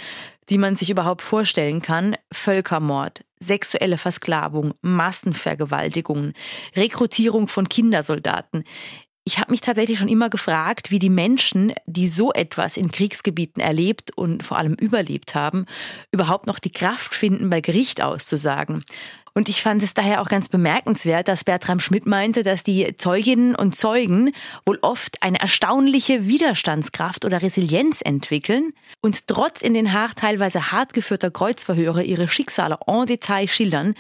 [0.48, 2.16] die man sich überhaupt vorstellen kann.
[2.32, 6.32] Völkermord, sexuelle Versklavung, Massenvergewaltigungen,
[6.74, 8.64] Rekrutierung von Kindersoldaten.
[9.26, 13.62] Ich habe mich tatsächlich schon immer gefragt, wie die Menschen, die so etwas in Kriegsgebieten
[13.62, 15.64] erlebt und vor allem überlebt haben,
[16.12, 18.84] überhaupt noch die Kraft finden, bei Gericht auszusagen.
[19.36, 23.56] Und ich fand es daher auch ganz bemerkenswert, dass Bertram Schmidt meinte, dass die Zeuginnen
[23.56, 24.32] und Zeugen
[24.64, 30.92] wohl oft eine erstaunliche Widerstandskraft oder Resilienz entwickeln und trotz in den Haag teilweise hart
[30.92, 33.96] geführter Kreuzverhöre ihre Schicksale en Detail schildern.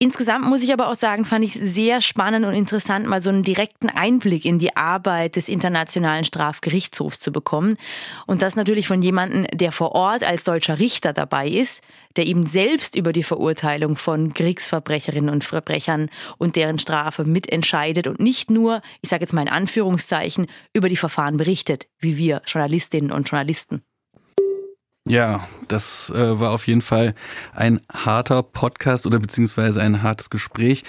[0.00, 3.42] Insgesamt muss ich aber auch sagen, fand ich sehr spannend und interessant, mal so einen
[3.42, 7.76] direkten Einblick in die Arbeit des Internationalen Strafgerichtshofs zu bekommen.
[8.24, 11.82] Und das natürlich von jemandem, der vor Ort als deutscher Richter dabei ist,
[12.14, 18.20] der eben selbst über die Verurteilung von Kriegsverbrecherinnen und Verbrechern und deren Strafe mitentscheidet und
[18.20, 23.10] nicht nur, ich sage jetzt mal in Anführungszeichen, über die Verfahren berichtet, wie wir Journalistinnen
[23.10, 23.82] und Journalisten.
[25.08, 27.14] Ja, das äh, war auf jeden Fall
[27.54, 30.84] ein harter Podcast oder beziehungsweise ein hartes Gespräch.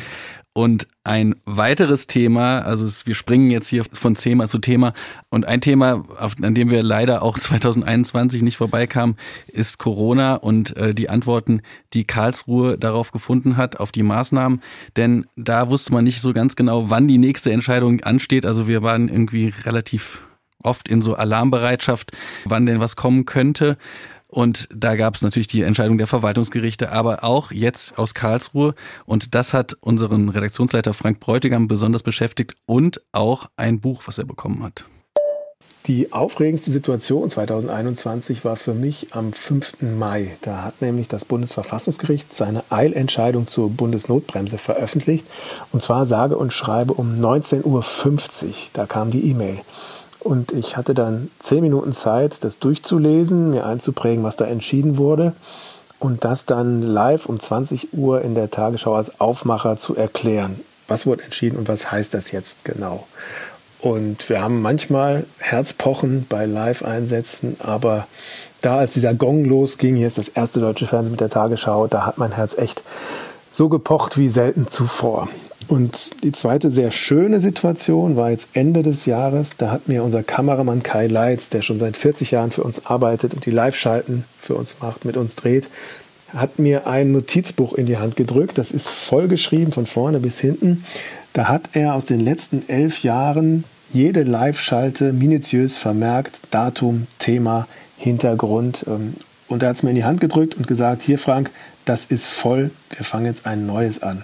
[0.51, 4.93] Und ein weiteres Thema, also wir springen jetzt hier von Thema zu Thema.
[5.29, 6.03] Und ein Thema,
[6.41, 9.15] an dem wir leider auch 2021 nicht vorbeikamen,
[9.47, 11.61] ist Corona und äh, die Antworten,
[11.93, 14.61] die Karlsruhe darauf gefunden hat, auf die Maßnahmen.
[14.97, 18.45] Denn da wusste man nicht so ganz genau, wann die nächste Entscheidung ansteht.
[18.45, 20.23] Also wir waren irgendwie relativ
[20.63, 22.11] oft in so Alarmbereitschaft,
[22.45, 23.77] wann denn was kommen könnte.
[24.27, 28.75] Und da gab es natürlich die Entscheidung der Verwaltungsgerichte, aber auch jetzt aus Karlsruhe.
[29.05, 34.25] Und das hat unseren Redaktionsleiter Frank Bräutigam besonders beschäftigt und auch ein Buch, was er
[34.25, 34.85] bekommen hat.
[35.87, 39.81] Die aufregendste Situation 2021 war für mich am 5.
[39.81, 40.37] Mai.
[40.41, 45.25] Da hat nämlich das Bundesverfassungsgericht seine Eilentscheidung zur Bundesnotbremse veröffentlicht.
[45.71, 48.53] Und zwar sage und schreibe um 19.50 Uhr.
[48.73, 49.61] Da kam die E-Mail.
[50.19, 55.33] Und ich hatte dann zehn Minuten Zeit, das durchzulesen, mir einzuprägen, was da entschieden wurde
[55.99, 60.59] und das dann live um 20 Uhr in der Tagesschau als Aufmacher zu erklären.
[60.87, 63.05] Was wurde entschieden und was heißt das jetzt genau?
[63.79, 68.07] Und wir haben manchmal Herzpochen bei Live-Einsätzen, aber
[68.61, 72.05] da, als dieser Gong losging, hier ist das erste deutsche Fernsehen mit der Tagesschau, da
[72.05, 72.83] hat mein Herz echt
[73.59, 75.27] so gepocht wie selten zuvor.
[75.67, 79.57] Und die zweite sehr schöne Situation war jetzt Ende des Jahres.
[79.57, 83.33] Da hat mir unser Kameramann Kai Leitz, der schon seit 40 Jahren für uns arbeitet
[83.33, 85.67] und die Live-Schalten für uns macht, mit uns dreht,
[86.33, 88.57] hat mir ein Notizbuch in die Hand gedrückt.
[88.57, 90.85] Das ist vollgeschrieben von vorne bis hinten.
[91.33, 97.67] Da hat er aus den letzten elf Jahren jede Live-Schalte minutiös vermerkt, Datum, Thema,
[97.97, 98.85] Hintergrund.
[98.87, 99.15] Ähm,
[99.49, 101.51] und er hat es mir in die Hand gedrückt und gesagt, hier Frank,
[101.89, 104.23] das ist voll, wir fangen jetzt ein neues an.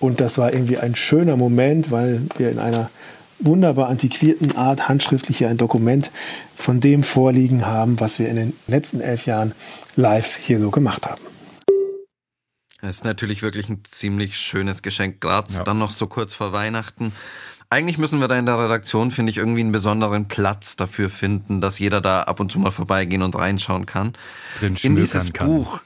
[0.00, 2.90] Und das war irgendwie ein schöner Moment, weil wir in einer
[3.38, 6.10] wunderbar antiquierten Art handschriftlich hier ein Dokument
[6.56, 9.52] von dem vorliegen haben, was wir in den letzten elf Jahren
[9.94, 11.22] live hier so gemacht haben.
[12.80, 15.62] Das ist natürlich wirklich ein ziemlich schönes Geschenk, gerade ja.
[15.62, 17.12] dann noch so kurz vor Weihnachten.
[17.70, 21.60] Eigentlich müssen wir da in der Redaktion, finde ich, irgendwie einen besonderen Platz dafür finden,
[21.60, 24.14] dass jeder da ab und zu mal vorbeigehen und reinschauen kann.
[24.58, 25.46] Drin in dieses kann.
[25.46, 25.80] Buch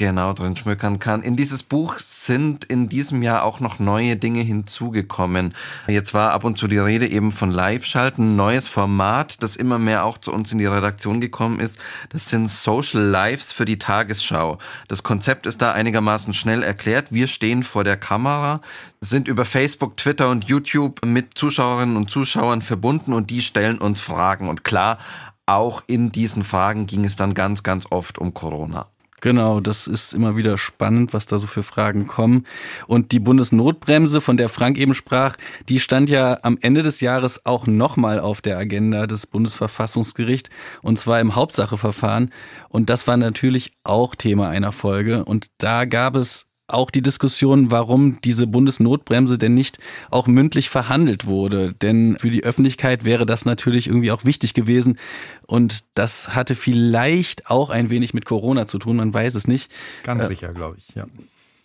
[0.00, 1.20] genau drin schmückern kann.
[1.22, 5.54] In dieses Buch sind in diesem Jahr auch noch neue Dinge hinzugekommen.
[5.88, 10.06] Jetzt war ab und zu die Rede eben von Live-Schalten, neues Format, das immer mehr
[10.06, 11.78] auch zu uns in die Redaktion gekommen ist.
[12.08, 14.56] Das sind Social Lives für die Tagesschau.
[14.88, 17.12] Das Konzept ist da einigermaßen schnell erklärt.
[17.12, 18.62] Wir stehen vor der Kamera,
[19.02, 24.00] sind über Facebook, Twitter und YouTube mit Zuschauerinnen und Zuschauern verbunden und die stellen uns
[24.00, 24.48] Fragen.
[24.48, 24.96] Und klar,
[25.44, 28.86] auch in diesen Fragen ging es dann ganz, ganz oft um Corona.
[29.20, 32.44] Genau, das ist immer wieder spannend, was da so für Fragen kommen.
[32.86, 35.36] Und die Bundesnotbremse, von der Frank eben sprach,
[35.68, 40.50] die stand ja am Ende des Jahres auch nochmal auf der Agenda des Bundesverfassungsgerichts
[40.82, 42.30] und zwar im Hauptsacheverfahren.
[42.68, 45.24] Und das war natürlich auch Thema einer Folge.
[45.24, 49.78] Und da gab es auch die Diskussion, warum diese Bundesnotbremse denn nicht
[50.10, 51.72] auch mündlich verhandelt wurde.
[51.74, 54.98] Denn für die Öffentlichkeit wäre das natürlich irgendwie auch wichtig gewesen.
[55.46, 59.70] Und das hatte vielleicht auch ein wenig mit Corona zu tun, man weiß es nicht.
[60.04, 61.04] Ganz äh, sicher, glaube ich, ja.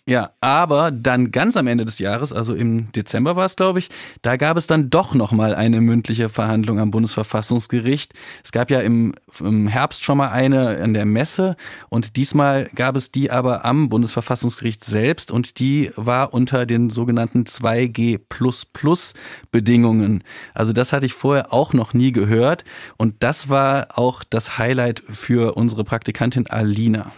[0.08, 3.88] Ja, aber dann ganz am Ende des Jahres, also im Dezember war es, glaube ich,
[4.22, 8.12] da gab es dann doch nochmal eine mündliche Verhandlung am Bundesverfassungsgericht.
[8.44, 11.56] Es gab ja im, im Herbst schon mal eine an der Messe
[11.88, 17.42] und diesmal gab es die aber am Bundesverfassungsgericht selbst und die war unter den sogenannten
[17.42, 18.20] 2G
[19.50, 20.22] Bedingungen.
[20.54, 22.62] Also das hatte ich vorher auch noch nie gehört
[22.96, 27.10] und das war auch das Highlight für unsere Praktikantin Alina.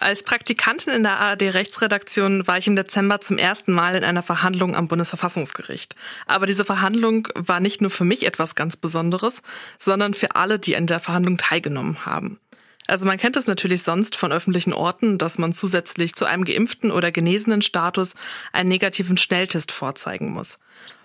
[0.00, 4.74] Als Praktikantin in der ARD-Rechtsredaktion war ich im Dezember zum ersten Mal in einer Verhandlung
[4.74, 5.94] am Bundesverfassungsgericht.
[6.26, 9.42] Aber diese Verhandlung war nicht nur für mich etwas ganz Besonderes,
[9.78, 12.40] sondern für alle, die an der Verhandlung teilgenommen haben.
[12.86, 16.90] Also man kennt es natürlich sonst von öffentlichen Orten, dass man zusätzlich zu einem geimpften
[16.90, 18.14] oder genesenen Status
[18.54, 20.58] einen negativen Schnelltest vorzeigen muss.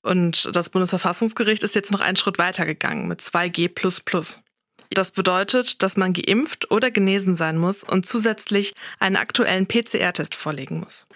[0.03, 4.39] Und das Bundesverfassungsgericht ist jetzt noch einen Schritt weitergegangen mit 2G++.
[4.91, 10.79] Das bedeutet, dass man geimpft oder genesen sein muss und zusätzlich einen aktuellen PCR-Test vorlegen
[10.79, 11.07] muss.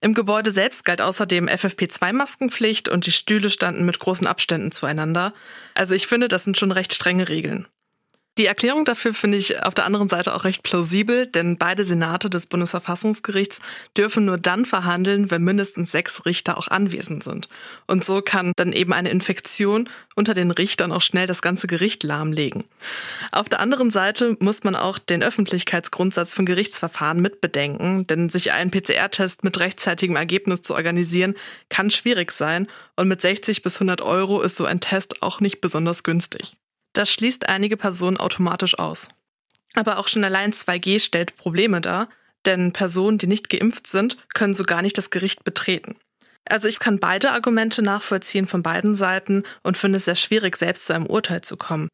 [0.00, 5.32] Im Gebäude selbst galt außerdem FFP2-Maskenpflicht und die Stühle standen mit großen Abständen zueinander.
[5.74, 7.66] Also ich finde, das sind schon recht strenge Regeln.
[8.36, 12.28] Die Erklärung dafür finde ich auf der anderen Seite auch recht plausibel, denn beide Senate
[12.28, 13.60] des Bundesverfassungsgerichts
[13.96, 17.48] dürfen nur dann verhandeln, wenn mindestens sechs Richter auch anwesend sind.
[17.86, 22.02] Und so kann dann eben eine Infektion unter den Richtern auch schnell das ganze Gericht
[22.02, 22.64] lahmlegen.
[23.30, 28.72] Auf der anderen Seite muss man auch den Öffentlichkeitsgrundsatz von Gerichtsverfahren mitbedenken, denn sich einen
[28.72, 31.34] PCR-Test mit rechtzeitigem Ergebnis zu organisieren,
[31.68, 32.66] kann schwierig sein
[32.96, 36.56] und mit 60 bis 100 Euro ist so ein Test auch nicht besonders günstig.
[36.94, 39.08] Das schließt einige Personen automatisch aus.
[39.74, 42.08] Aber auch schon allein 2G stellt Probleme dar,
[42.46, 45.96] denn Personen, die nicht geimpft sind, können so gar nicht das Gericht betreten.
[46.46, 50.86] Also ich kann beide Argumente nachvollziehen von beiden Seiten und finde es sehr schwierig, selbst
[50.86, 51.88] zu einem Urteil zu kommen.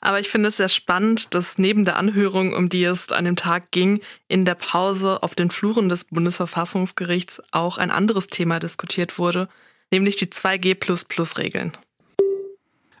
[0.00, 3.36] Aber ich finde es sehr spannend, dass neben der Anhörung, um die es an dem
[3.36, 9.18] Tag ging, in der Pause auf den Fluren des Bundesverfassungsgerichts auch ein anderes Thema diskutiert
[9.18, 9.48] wurde,
[9.90, 11.76] nämlich die 2G-Regeln.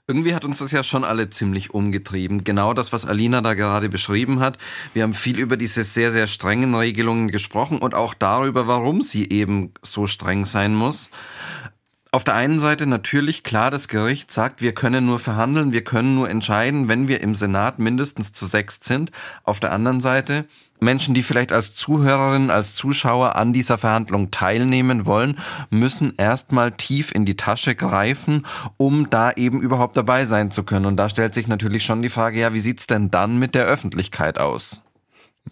[0.08, 2.44] Irgendwie hat uns das ja schon alle ziemlich umgetrieben.
[2.44, 4.56] Genau das, was Alina da gerade beschrieben hat.
[4.94, 9.28] Wir haben viel über diese sehr, sehr strengen Regelungen gesprochen und auch darüber, warum sie
[9.28, 11.10] eben so streng sein muss.
[12.16, 16.14] Auf der einen Seite natürlich klar, das Gericht sagt, wir können nur verhandeln, wir können
[16.14, 19.10] nur entscheiden, wenn wir im Senat mindestens zu sechs sind.
[19.44, 20.46] Auf der anderen Seite
[20.80, 25.38] Menschen, die vielleicht als Zuhörerinnen, als Zuschauer an dieser Verhandlung teilnehmen wollen,
[25.68, 28.46] müssen erstmal tief in die Tasche greifen,
[28.78, 30.86] um da eben überhaupt dabei sein zu können.
[30.86, 33.66] Und da stellt sich natürlich schon die Frage, ja, wie sieht's denn dann mit der
[33.66, 34.85] Öffentlichkeit aus?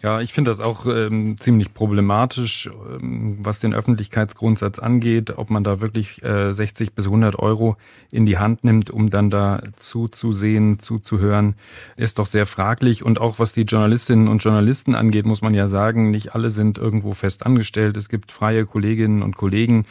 [0.03, 2.69] Ja, ich finde das auch ähm, ziemlich problematisch,
[3.01, 7.77] ähm, was den Öffentlichkeitsgrundsatz angeht, ob man da wirklich äh, 60 bis 100 Euro
[8.11, 11.55] in die Hand nimmt, um dann da zuzusehen, zuzuhören,
[11.95, 13.03] ist doch sehr fraglich.
[13.03, 16.77] Und auch was die Journalistinnen und Journalisten angeht, muss man ja sagen, nicht alle sind
[16.77, 17.95] irgendwo fest angestellt.
[17.95, 19.85] Es gibt freie Kolleginnen und Kollegen,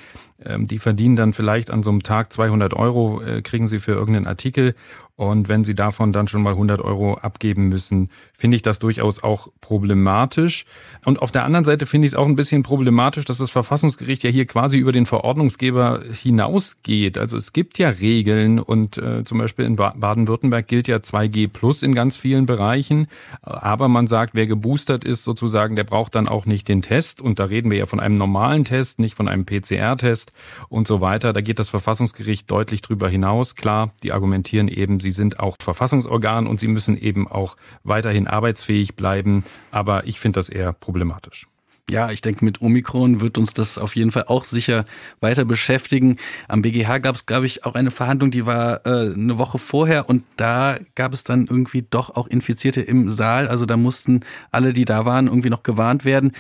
[0.45, 3.93] ähm, die verdienen dann vielleicht an so einem Tag 200 Euro, äh, kriegen sie für
[3.93, 4.75] irgendeinen Artikel.
[5.17, 9.23] Und wenn sie davon dann schon mal 100 Euro abgeben müssen, finde ich das durchaus
[9.23, 10.65] auch problematisch.
[11.05, 14.25] Und auf der anderen Seite finde ich es auch ein bisschen problematisch, dass das Verfassungsgericht
[14.25, 17.17] ja hier quasi über den Verordnungsgeber hinausgeht.
[17.17, 21.85] Also es gibt ja Regeln und äh, zum Beispiel in Baden-Württemberg gilt ja 2G plus
[21.85, 23.07] in ganz vielen Bereichen.
[23.43, 27.21] Aber man sagt, wer geboostert ist sozusagen, der braucht dann auch nicht den Test.
[27.21, 30.33] Und da reden wir ja von einem normalen Test, nicht von einem PCR-Test
[30.69, 31.33] und so weiter.
[31.33, 33.55] Da geht das Verfassungsgericht deutlich drüber hinaus.
[33.55, 38.97] Klar, die argumentieren eben, sie sind auch Verfassungsorgan und sie müssen eben auch weiterhin arbeitsfähig
[38.97, 39.45] bleiben.
[39.71, 41.47] Aber ich finde das eher problematisch.
[41.91, 44.87] Ja, ich denke, mit Omikron wird uns das auf jeden Fall auch sicher
[45.21, 46.17] weiter beschäftigen.
[46.49, 50.09] Am BGH gab es, glaube ich, auch eine Verhandlung, die war äh, eine Woche vorher
[50.09, 53.49] und da gab es dann irgendwie doch auch Infizierte im Saal.
[53.49, 54.21] Also da mussten
[54.51, 56.33] alle, die da waren, irgendwie noch gewarnt werden.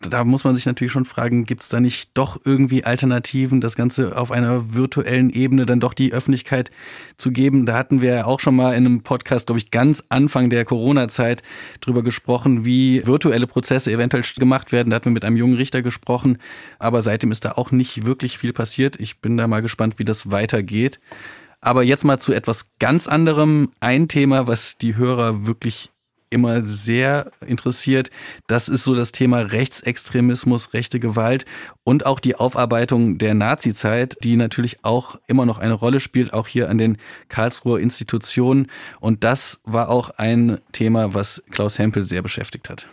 [0.00, 3.76] Da muss man sich natürlich schon fragen, gibt es da nicht doch irgendwie Alternativen, das
[3.76, 6.72] Ganze auf einer virtuellen Ebene dann doch die Öffentlichkeit
[7.16, 7.66] zu geben?
[7.66, 10.64] Da hatten wir ja auch schon mal in einem Podcast, glaube ich, ganz Anfang der
[10.64, 11.44] Corona-Zeit
[11.80, 14.90] drüber gesprochen, wie virtuelle Prozesse eventuell gemacht werden werden.
[14.90, 16.38] Da hatten wir mit einem jungen Richter gesprochen,
[16.78, 18.98] aber seitdem ist da auch nicht wirklich viel passiert.
[19.00, 20.98] Ich bin da mal gespannt, wie das weitergeht.
[21.60, 23.72] Aber jetzt mal zu etwas ganz anderem.
[23.80, 25.90] Ein Thema, was die Hörer wirklich
[26.30, 28.10] immer sehr interessiert.
[28.46, 31.46] Das ist so das Thema Rechtsextremismus, rechte Gewalt
[31.84, 36.46] und auch die Aufarbeitung der Nazizeit, die natürlich auch immer noch eine Rolle spielt, auch
[36.46, 38.68] hier an den Karlsruher Institutionen.
[39.00, 42.90] Und das war auch ein Thema, was Klaus Hempel sehr beschäftigt hat.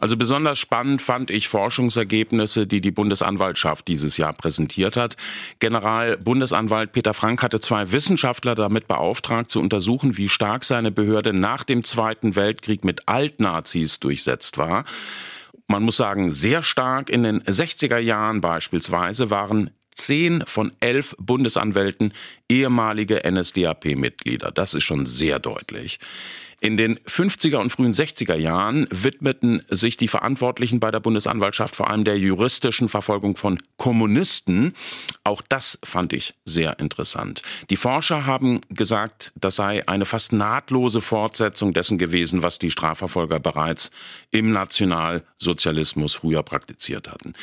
[0.00, 5.16] Also besonders spannend fand ich Forschungsergebnisse, die die Bundesanwaltschaft dieses Jahr präsentiert hat.
[5.60, 11.64] General-Bundesanwalt Peter Frank hatte zwei Wissenschaftler damit beauftragt, zu untersuchen, wie stark seine Behörde nach
[11.64, 14.84] dem Zweiten Weltkrieg mit Altnazis durchsetzt war.
[15.66, 17.08] Man muss sagen, sehr stark.
[17.08, 22.12] In den 60er Jahren beispielsweise waren zehn von elf Bundesanwälten
[22.48, 24.50] ehemalige NSDAP-Mitglieder.
[24.50, 25.98] Das ist schon sehr deutlich.
[26.64, 31.90] In den 50er und frühen 60er Jahren widmeten sich die Verantwortlichen bei der Bundesanwaltschaft vor
[31.90, 34.72] allem der juristischen Verfolgung von Kommunisten.
[35.24, 37.42] Auch das fand ich sehr interessant.
[37.68, 43.40] Die Forscher haben gesagt, das sei eine fast nahtlose Fortsetzung dessen gewesen, was die Strafverfolger
[43.40, 43.90] bereits
[44.30, 47.34] im Nationalsozialismus früher praktiziert hatten.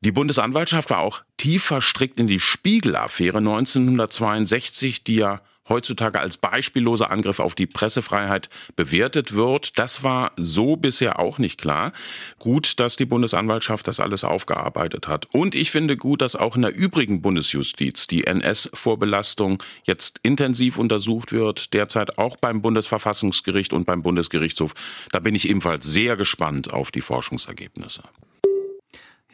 [0.00, 7.10] Die Bundesanwaltschaft war auch tief verstrickt in die Spiegel-Affäre 1962, die ja heutzutage als beispielloser
[7.10, 9.78] Angriff auf die Pressefreiheit bewertet wird.
[9.78, 11.92] Das war so bisher auch nicht klar.
[12.38, 15.26] Gut, dass die Bundesanwaltschaft das alles aufgearbeitet hat.
[15.32, 21.32] Und ich finde gut, dass auch in der übrigen Bundesjustiz die NS-Vorbelastung jetzt intensiv untersucht
[21.32, 24.74] wird, derzeit auch beim Bundesverfassungsgericht und beim Bundesgerichtshof.
[25.12, 28.02] Da bin ich ebenfalls sehr gespannt auf die Forschungsergebnisse.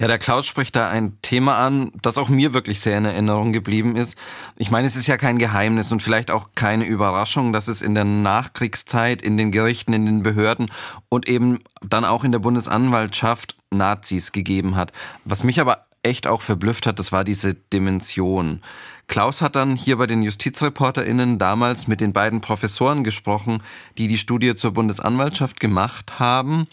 [0.03, 3.53] Ja, der Klaus spricht da ein Thema an, das auch mir wirklich sehr in Erinnerung
[3.53, 4.19] geblieben ist.
[4.57, 7.95] Ich meine, es ist ja kein Geheimnis und vielleicht auch keine Überraschung, dass es in
[7.95, 10.73] der Nachkriegszeit in den Gerichten, in den Behörden
[11.09, 14.93] und eben dann auch in der Bundesanwaltschaft Nazis gegeben hat.
[15.25, 18.61] Was mich aber echt auch verblüfft hat, das war diese Dimension.
[19.07, 23.63] Klaus hat dann hier bei den JustizreporterInnen damals mit den beiden Professoren gesprochen,
[23.99, 26.67] die die Studie zur Bundesanwaltschaft gemacht haben.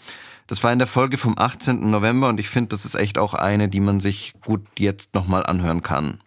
[0.50, 1.90] Das war in der Folge vom 18.
[1.90, 5.46] November und ich finde, das ist echt auch eine, die man sich gut jetzt nochmal
[5.46, 6.18] anhören kann.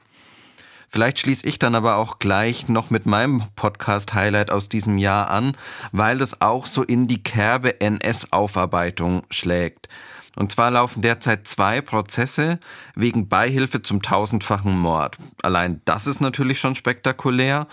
[0.88, 5.58] Vielleicht schließe ich dann aber auch gleich noch mit meinem Podcast-Highlight aus diesem Jahr an,
[5.92, 9.90] weil das auch so in die Kerbe NS-Aufarbeitung schlägt.
[10.38, 12.60] Und zwar laufen derzeit zwei Prozesse
[12.96, 15.18] wegen Beihilfe zum tausendfachen Mord.
[15.42, 17.68] Allein das ist natürlich schon spektakulär.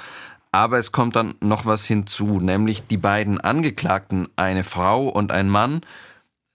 [0.51, 5.49] Aber es kommt dann noch was hinzu, nämlich die beiden Angeklagten, eine Frau und ein
[5.49, 5.83] Mann,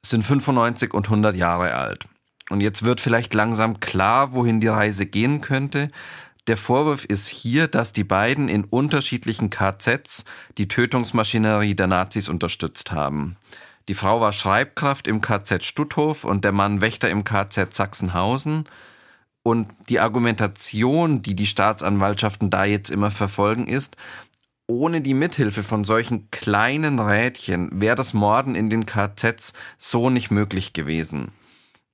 [0.10, 2.08] sind 95 und 100 Jahre alt.
[2.50, 5.90] Und jetzt wird vielleicht langsam klar, wohin die Reise gehen könnte.
[6.48, 10.26] Der Vorwurf ist hier, dass die beiden in unterschiedlichen KZs
[10.60, 13.36] die Tötungsmaschinerie der Nazis unterstützt haben.
[13.88, 18.68] Die Frau war Schreibkraft im KZ Stutthof und der Mann Wächter im KZ Sachsenhausen.
[19.42, 23.96] Und die Argumentation, die die Staatsanwaltschaften da jetzt immer verfolgen, ist,
[24.68, 30.32] ohne die Mithilfe von solchen kleinen Rädchen wäre das Morden in den KZs so nicht
[30.32, 31.32] möglich gewesen.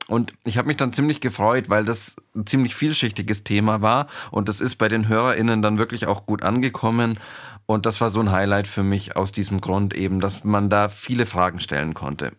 [0.08, 4.50] Und ich habe mich dann ziemlich gefreut, weil das ein ziemlich vielschichtiges Thema war und
[4.50, 7.20] das ist bei den HörerInnen dann wirklich auch gut angekommen.
[7.66, 10.90] Und das war so ein Highlight für mich aus diesem Grund eben, dass man da
[10.90, 12.34] viele Fragen stellen konnte.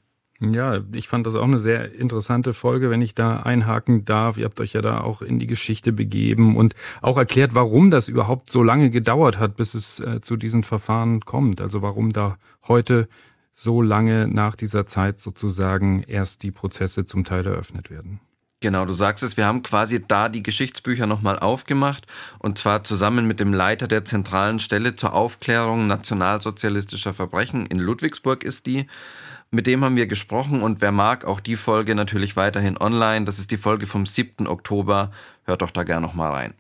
[0.50, 4.38] Ja, ich fand das auch eine sehr interessante Folge, wenn ich da einhaken darf.
[4.38, 8.08] Ihr habt euch ja da auch in die Geschichte begeben und auch erklärt, warum das
[8.08, 11.60] überhaupt so lange gedauert hat, bis es äh, zu diesen Verfahren kommt.
[11.60, 13.08] Also warum da heute
[13.54, 18.18] so lange nach dieser Zeit sozusagen erst die Prozesse zum Teil eröffnet werden.
[18.62, 22.06] Genau, du sagst es, wir haben quasi da die Geschichtsbücher nochmal aufgemacht
[22.38, 28.44] und zwar zusammen mit dem Leiter der zentralen Stelle zur Aufklärung nationalsozialistischer Verbrechen in Ludwigsburg
[28.44, 28.86] ist die.
[29.54, 33.26] Mit dem haben wir gesprochen und wer mag, auch die Folge natürlich weiterhin online.
[33.26, 34.46] Das ist die Folge vom 7.
[34.46, 35.10] Oktober.
[35.44, 36.54] Hört doch da gerne nochmal rein.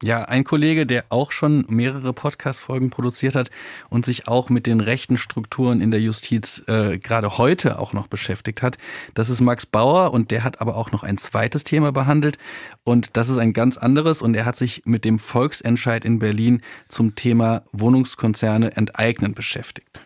[0.00, 3.50] Ja, ein Kollege, der auch schon mehrere Podcast-Folgen produziert hat
[3.90, 8.06] und sich auch mit den rechten Strukturen in der Justiz äh, gerade heute auch noch
[8.06, 8.78] beschäftigt hat,
[9.14, 12.38] das ist Max Bauer und der hat aber auch noch ein zweites Thema behandelt
[12.84, 16.62] und das ist ein ganz anderes und er hat sich mit dem Volksentscheid in Berlin
[16.86, 20.00] zum Thema Wohnungskonzerne enteignen beschäftigt.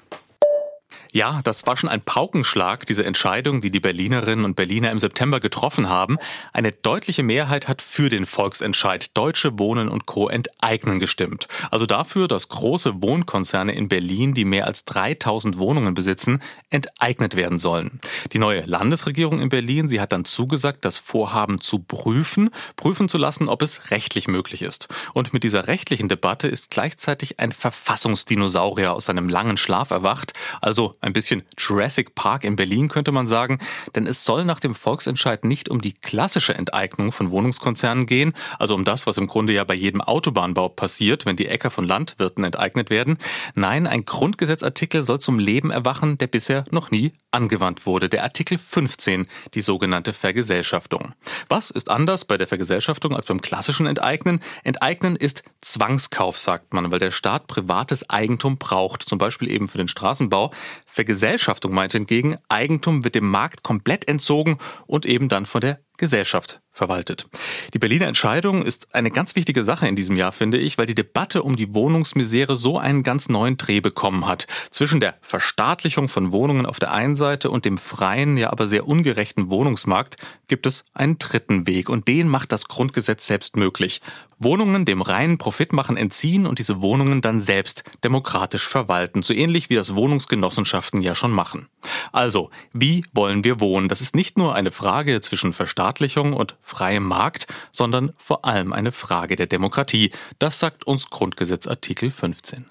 [1.14, 5.38] Ja, das war schon ein Paukenschlag, diese Entscheidung, die die Berlinerinnen und Berliner im September
[5.38, 6.18] getroffen haben.
[6.52, 10.28] Eine deutliche Mehrheit hat für den Volksentscheid Deutsche Wohnen und Co.
[10.28, 11.46] enteignen gestimmt.
[11.70, 17.60] Also dafür, dass große Wohnkonzerne in Berlin, die mehr als 3000 Wohnungen besitzen, enteignet werden
[17.60, 18.00] sollen.
[18.32, 23.18] Die neue Landesregierung in Berlin, sie hat dann zugesagt, das Vorhaben zu prüfen, prüfen zu
[23.18, 24.88] lassen, ob es rechtlich möglich ist.
[25.12, 30.96] Und mit dieser rechtlichen Debatte ist gleichzeitig ein Verfassungsdinosaurier aus seinem langen Schlaf erwacht, also
[31.04, 33.58] ein bisschen Jurassic Park in Berlin könnte man sagen,
[33.94, 38.74] denn es soll nach dem Volksentscheid nicht um die klassische Enteignung von Wohnungskonzernen gehen, also
[38.74, 42.44] um das, was im Grunde ja bei jedem Autobahnbau passiert, wenn die Äcker von Landwirten
[42.44, 43.18] enteignet werden.
[43.54, 48.08] Nein, ein Grundgesetzartikel soll zum Leben erwachen, der bisher noch nie angewandt wurde.
[48.08, 51.12] Der Artikel 15, die sogenannte Vergesellschaftung.
[51.48, 54.40] Was ist anders bei der Vergesellschaftung als beim klassischen Enteignen?
[54.62, 59.78] Enteignen ist Zwangskauf, sagt man, weil der Staat privates Eigentum braucht, zum Beispiel eben für
[59.78, 60.52] den Straßenbau.
[60.94, 66.60] Vergesellschaftung meint hingegen, Eigentum wird dem Markt komplett entzogen und eben dann von der Gesellschaft
[66.74, 67.26] verwaltet.
[67.72, 70.94] Die Berliner Entscheidung ist eine ganz wichtige Sache in diesem Jahr, finde ich, weil die
[70.94, 74.46] Debatte um die Wohnungsmisere so einen ganz neuen Dreh bekommen hat.
[74.70, 78.86] Zwischen der Verstaatlichung von Wohnungen auf der einen Seite und dem freien, ja aber sehr
[78.88, 80.16] ungerechten Wohnungsmarkt
[80.48, 84.00] gibt es einen dritten Weg und den macht das Grundgesetz selbst möglich.
[84.38, 89.74] Wohnungen dem reinen Profitmachen entziehen und diese Wohnungen dann selbst demokratisch verwalten, so ähnlich wie
[89.74, 91.68] das Wohnungsgenossenschaften ja schon machen.
[92.12, 93.88] Also, wie wollen wir wohnen?
[93.88, 98.90] Das ist nicht nur eine Frage zwischen Verstaatlichung und freiem Markt, sondern vor allem eine
[98.90, 100.10] Frage der Demokratie.
[100.38, 102.66] Das sagt uns Grundgesetz Artikel 15.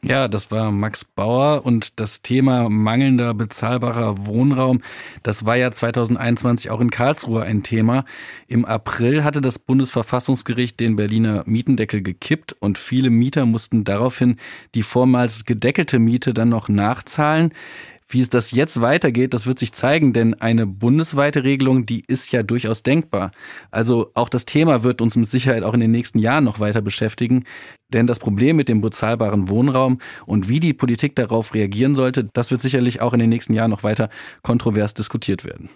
[0.00, 4.80] Ja, das war Max Bauer und das Thema mangelnder bezahlbarer Wohnraum,
[5.24, 8.04] das war ja 2021 auch in Karlsruhe ein Thema.
[8.46, 14.36] Im April hatte das Bundesverfassungsgericht den Berliner Mietendeckel gekippt und viele Mieter mussten daraufhin
[14.76, 17.52] die vormals gedeckelte Miete dann noch nachzahlen.
[18.10, 22.32] Wie es das jetzt weitergeht, das wird sich zeigen, denn eine bundesweite Regelung, die ist
[22.32, 23.32] ja durchaus denkbar.
[23.70, 26.80] Also auch das Thema wird uns mit Sicherheit auch in den nächsten Jahren noch weiter
[26.80, 27.44] beschäftigen,
[27.92, 32.50] denn das Problem mit dem bezahlbaren Wohnraum und wie die Politik darauf reagieren sollte, das
[32.50, 34.08] wird sicherlich auch in den nächsten Jahren noch weiter
[34.42, 35.68] kontrovers diskutiert werden.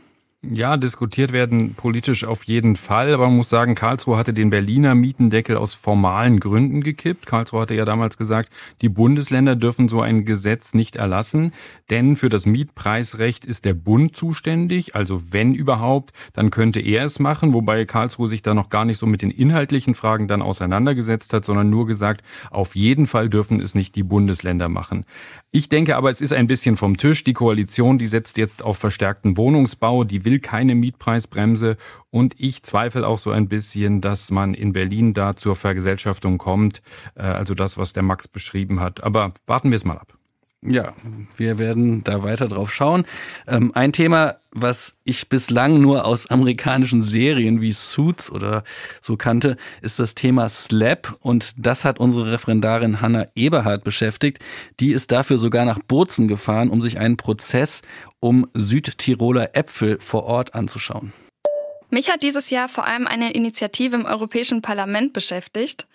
[0.44, 4.96] Ja, diskutiert werden politisch auf jeden Fall, aber man muss sagen, Karlsruhe hatte den Berliner
[4.96, 7.26] Mietendeckel aus formalen Gründen gekippt.
[7.26, 11.52] Karlsruhe hatte ja damals gesagt, die Bundesländer dürfen so ein Gesetz nicht erlassen,
[11.90, 17.20] denn für das Mietpreisrecht ist der Bund zuständig, also wenn überhaupt, dann könnte er es
[17.20, 21.32] machen, wobei Karlsruhe sich da noch gar nicht so mit den inhaltlichen Fragen dann auseinandergesetzt
[21.34, 25.06] hat, sondern nur gesagt, auf jeden Fall dürfen es nicht die Bundesländer machen.
[25.52, 27.22] Ich denke aber, es ist ein bisschen vom Tisch.
[27.24, 31.76] Die Koalition, die setzt jetzt auf verstärkten Wohnungsbau, die will keine Mietpreisbremse
[32.10, 36.82] und ich zweifle auch so ein bisschen, dass man in Berlin da zur Vergesellschaftung kommt.
[37.14, 39.02] Äh, also das, was der Max beschrieben hat.
[39.02, 40.18] Aber warten wir es mal ab.
[40.64, 40.92] Ja,
[41.36, 43.04] wir werden da weiter drauf schauen.
[43.48, 48.62] Ähm, ein Thema, was ich bislang nur aus amerikanischen Serien wie Suits oder
[49.00, 51.16] so kannte, ist das Thema Slap.
[51.18, 54.38] Und das hat unsere Referendarin Hanna Eberhardt beschäftigt.
[54.78, 57.82] Die ist dafür sogar nach Bozen gefahren, um sich einen Prozess
[58.20, 61.12] um Südtiroler Äpfel vor Ort anzuschauen.
[61.90, 65.88] Mich hat dieses Jahr vor allem eine Initiative im Europäischen Parlament beschäftigt.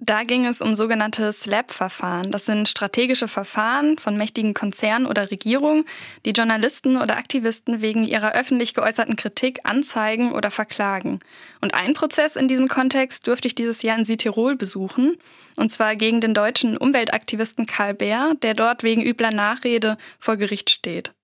[0.00, 2.32] Da ging es um sogenannte SLAP-Verfahren.
[2.32, 5.84] Das sind strategische Verfahren von mächtigen Konzernen oder Regierungen,
[6.26, 11.20] die Journalisten oder Aktivisten wegen ihrer öffentlich geäußerten Kritik anzeigen oder verklagen.
[11.60, 15.16] Und ein Prozess in diesem Kontext durfte ich dieses Jahr in Südtirol besuchen,
[15.56, 20.70] und zwar gegen den deutschen Umweltaktivisten Karl Bär, der dort wegen übler Nachrede vor Gericht
[20.70, 21.14] steht.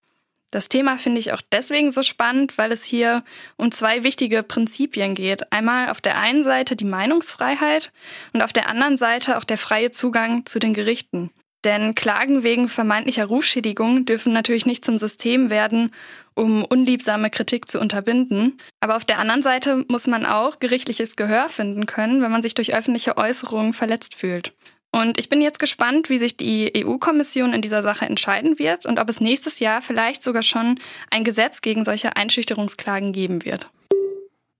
[0.51, 3.23] Das Thema finde ich auch deswegen so spannend, weil es hier
[3.57, 5.53] um zwei wichtige Prinzipien geht.
[5.53, 7.93] Einmal auf der einen Seite die Meinungsfreiheit
[8.33, 11.31] und auf der anderen Seite auch der freie Zugang zu den Gerichten.
[11.65, 15.93] Denn Klagen wegen vermeintlicher Rufschädigung dürfen natürlich nicht zum System werden,
[16.35, 18.59] um unliebsame Kritik zu unterbinden.
[18.81, 22.55] Aber auf der anderen Seite muss man auch gerichtliches Gehör finden können, wenn man sich
[22.55, 24.55] durch öffentliche Äußerungen verletzt fühlt.
[24.93, 28.99] Und ich bin jetzt gespannt, wie sich die EU-Kommission in dieser Sache entscheiden wird und
[28.99, 30.81] ob es nächstes Jahr vielleicht sogar schon
[31.11, 33.71] ein Gesetz gegen solche Einschüchterungsklagen geben wird.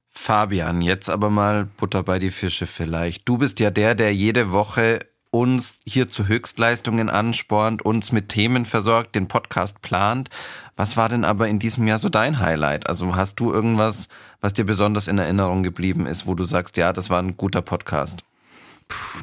[0.09, 3.29] Fabian, jetzt aber mal Butter bei die Fische vielleicht.
[3.29, 5.01] Du bist ja der, der jede Woche
[5.31, 10.29] uns hier zu Höchstleistungen anspornt, uns mit Themen versorgt, den Podcast plant.
[10.77, 12.89] Was war denn aber in diesem Jahr so dein Highlight?
[12.89, 14.09] Also hast du irgendwas,
[14.41, 17.63] was dir besonders in Erinnerung geblieben ist, wo du sagst, ja, das war ein guter
[17.63, 18.25] Podcast?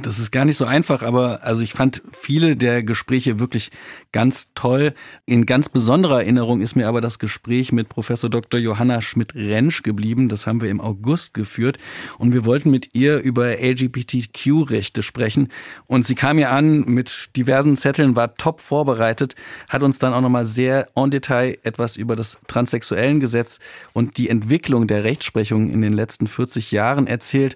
[0.02, 3.72] Das ist gar nicht so einfach, aber also ich fand viele der Gespräche wirklich
[4.12, 4.94] ganz toll.
[5.26, 8.60] In ganz besonderer Erinnerung ist mir aber das Gespräch mit Professor Dr.
[8.60, 10.30] Johanna Schmidt-Rensch geblieben.
[10.30, 11.78] Das haben wir im August geführt
[12.18, 15.50] und wir wollten mit ihr über LGBTQ-Rechte sprechen.
[15.88, 19.36] Und sie kam ja an mit diversen Zetteln, war top vorbereitet,
[19.70, 23.60] hat uns dann auch nochmal sehr en Detail etwas über das transsexuellen Gesetz
[23.94, 27.56] und die Entwicklung der Rechtsprechung in den letzten 40 Jahren erzählt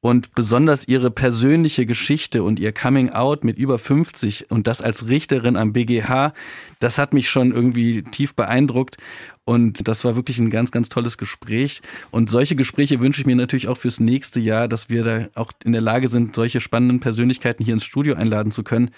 [0.00, 5.08] und besonders ihre persönliche Geschichte und ihr Coming Out mit über 50 und das als
[5.08, 6.32] Richterin am BGH,
[6.78, 8.96] das hat mich schon irgendwie tief beeindruckt
[9.48, 11.80] und das war wirklich ein ganz, ganz tolles Gespräch.
[12.10, 15.52] Und solche Gespräche wünsche ich mir natürlich auch fürs nächste Jahr, dass wir da auch
[15.64, 18.90] in der Lage sind, solche spannenden Persönlichkeiten hier ins Studio einladen zu können.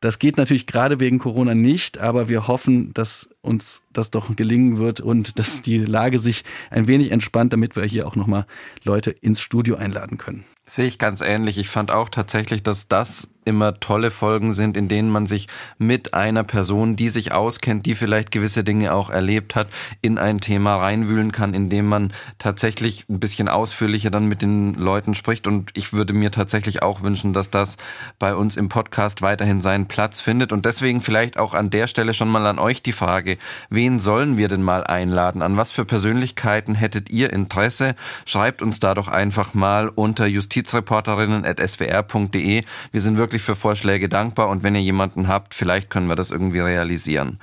[0.00, 4.78] Das geht natürlich gerade wegen Corona nicht, aber wir hoffen, dass uns das doch gelingen
[4.78, 8.46] wird und dass die Lage sich ein wenig entspannt, damit wir hier auch nochmal
[8.84, 10.44] Leute ins Studio einladen können.
[10.68, 11.58] Sehe ich ganz ähnlich.
[11.58, 15.46] Ich fand auch tatsächlich, dass das immer tolle Folgen sind, in denen man sich
[15.78, 19.68] mit einer Person, die sich auskennt, die vielleicht gewisse Dinge auch erlebt hat,
[20.02, 25.14] in ein Thema reinwühlen kann, indem man tatsächlich ein bisschen ausführlicher dann mit den Leuten
[25.14, 25.46] spricht.
[25.46, 27.76] Und ich würde mir tatsächlich auch wünschen, dass das
[28.18, 30.52] bei uns im Podcast weiterhin seinen Platz findet.
[30.52, 33.38] Und deswegen vielleicht auch an der Stelle schon mal an euch die Frage,
[33.70, 35.42] wen sollen wir denn mal einladen?
[35.42, 37.94] An was für Persönlichkeiten hättet ihr Interesse?
[38.24, 40.26] Schreibt uns da doch einfach mal unter
[40.56, 42.62] justizreporterinnen.swr.de.
[42.92, 46.30] Wir sind wirklich für Vorschläge dankbar und wenn ihr jemanden habt, vielleicht können wir das
[46.30, 47.38] irgendwie realisieren.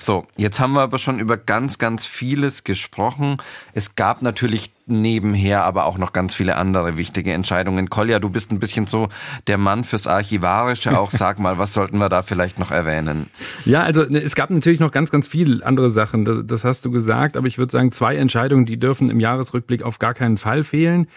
[0.00, 3.38] So, jetzt haben wir aber schon über ganz, ganz vieles gesprochen.
[3.72, 7.90] Es gab natürlich nebenher aber auch noch ganz viele andere wichtige Entscheidungen.
[7.90, 9.08] Kolja, du bist ein bisschen so
[9.48, 10.96] der Mann fürs Archivarische.
[10.96, 13.28] Auch sag mal, was sollten wir da vielleicht noch erwähnen?
[13.64, 16.24] Ja, also ne, es gab natürlich noch ganz, ganz viele andere Sachen.
[16.24, 17.36] Das, das hast du gesagt.
[17.36, 21.08] Aber ich würde sagen, zwei Entscheidungen, die dürfen im Jahresrückblick auf gar keinen Fall fehlen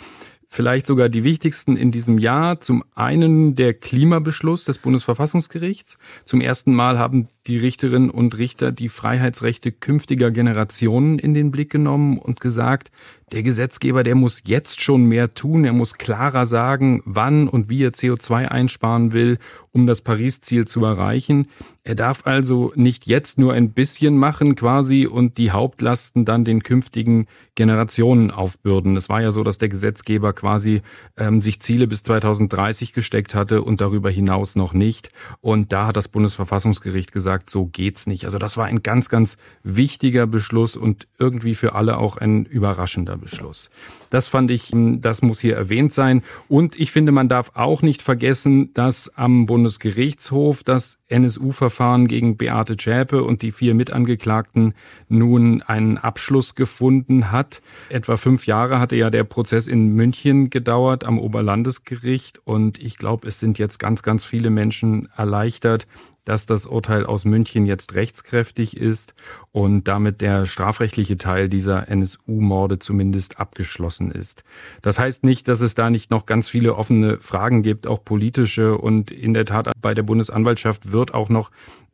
[0.51, 2.59] vielleicht sogar die wichtigsten in diesem Jahr.
[2.59, 5.97] Zum einen der Klimabeschluss des Bundesverfassungsgerichts.
[6.25, 11.71] Zum ersten Mal haben die Richterinnen und Richter die Freiheitsrechte künftiger Generationen in den Blick
[11.71, 12.91] genommen und gesagt,
[13.31, 17.83] der Gesetzgeber, der muss jetzt schon mehr tun, er muss klarer sagen, wann und wie
[17.83, 19.37] er CO2 einsparen will,
[19.71, 21.47] um das Paris-Ziel zu erreichen.
[21.83, 26.61] Er darf also nicht jetzt nur ein bisschen machen quasi und die Hauptlasten dann den
[26.61, 27.25] künftigen
[27.55, 28.97] Generationen aufbürden.
[28.97, 30.81] Es war ja so, dass der Gesetzgeber quasi
[31.17, 35.09] ähm, sich Ziele bis 2030 gesteckt hatte und darüber hinaus noch nicht.
[35.39, 38.25] Und da hat das Bundesverfassungsgericht gesagt, gesagt, so geht's nicht.
[38.25, 43.17] Also das war ein ganz, ganz wichtiger Beschluss und irgendwie für alle auch ein überraschender
[43.17, 43.69] Beschluss.
[44.09, 46.23] Das fand ich, hm, das muss hier erwähnt sein.
[46.49, 52.77] Und ich finde, man darf auch nicht vergessen, dass am Bundesgerichtshof das NSU-Verfahren gegen Beate
[52.77, 54.73] Zschäpe und die vier Mitangeklagten
[55.09, 57.61] nun einen Abschluss gefunden hat.
[57.89, 63.27] Etwa fünf Jahre hatte ja der Prozess in München gedauert am Oberlandesgericht und ich glaube,
[63.27, 65.87] es sind jetzt ganz, ganz viele Menschen erleichtert,
[66.25, 69.15] dass das Urteil aus München jetzt rechtskräftig ist
[69.51, 74.43] und damit der strafrechtliche Teil dieser NSU-Morde zumindest abgeschlossen ist.
[74.81, 78.77] Das heißt nicht, dass es da nicht noch ganz viele offene Fragen gibt, auch politische.
[78.77, 81.49] Und in der Tat bei der Bundesanwaltschaft wird auch noch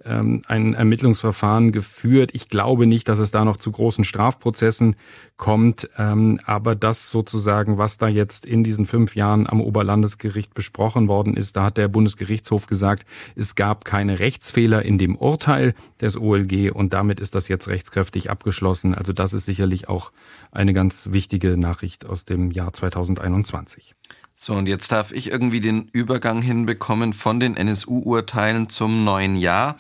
[0.07, 2.31] ähm, ein Ermittlungsverfahren geführt.
[2.33, 4.95] Ich glaube nicht, dass es da noch zu großen Strafprozessen
[5.37, 5.89] kommt.
[5.97, 11.35] Ähm, aber das sozusagen, was da jetzt in diesen fünf Jahren am Oberlandesgericht besprochen worden
[11.35, 13.05] ist, da hat der Bundesgerichtshof gesagt,
[13.35, 18.29] es gab keine Rechtsfehler in dem Urteil des OLG und damit ist das jetzt rechtskräftig
[18.29, 18.95] abgeschlossen.
[18.95, 20.11] Also das ist sicherlich auch
[20.51, 23.95] eine ganz wichtige Nachricht aus dem Jahr 2021.
[24.39, 29.77] So, und jetzt darf ich irgendwie den Übergang hinbekommen von den NSU-Urteilen zum neuen Jahr.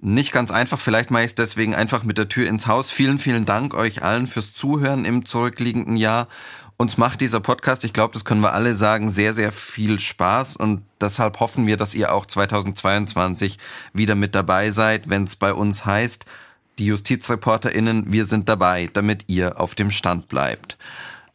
[0.00, 2.90] Nicht ganz einfach, vielleicht mache ich es deswegen einfach mit der Tür ins Haus.
[2.90, 6.28] Vielen, vielen Dank euch allen fürs Zuhören im zurückliegenden Jahr.
[6.78, 10.56] Uns macht dieser Podcast, ich glaube, das können wir alle sagen, sehr, sehr viel Spaß
[10.56, 13.58] und deshalb hoffen wir, dass ihr auch 2022
[13.92, 16.24] wieder mit dabei seid, wenn es bei uns heißt,
[16.78, 20.78] die JustizreporterInnen, wir sind dabei, damit ihr auf dem Stand bleibt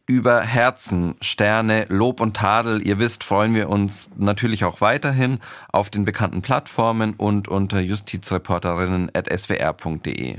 [0.08, 2.88] über Herzen, Sterne, Lob und Tadel.
[2.88, 5.40] Ihr wisst, freuen wir uns natürlich auch weiterhin
[5.72, 10.38] auf den bekannten Plattformen und unter justizreporterinnen.swr.de.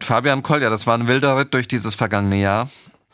[0.00, 2.70] Fabian Kolja, das war ein wilder Ritt durch dieses vergangene Jahr.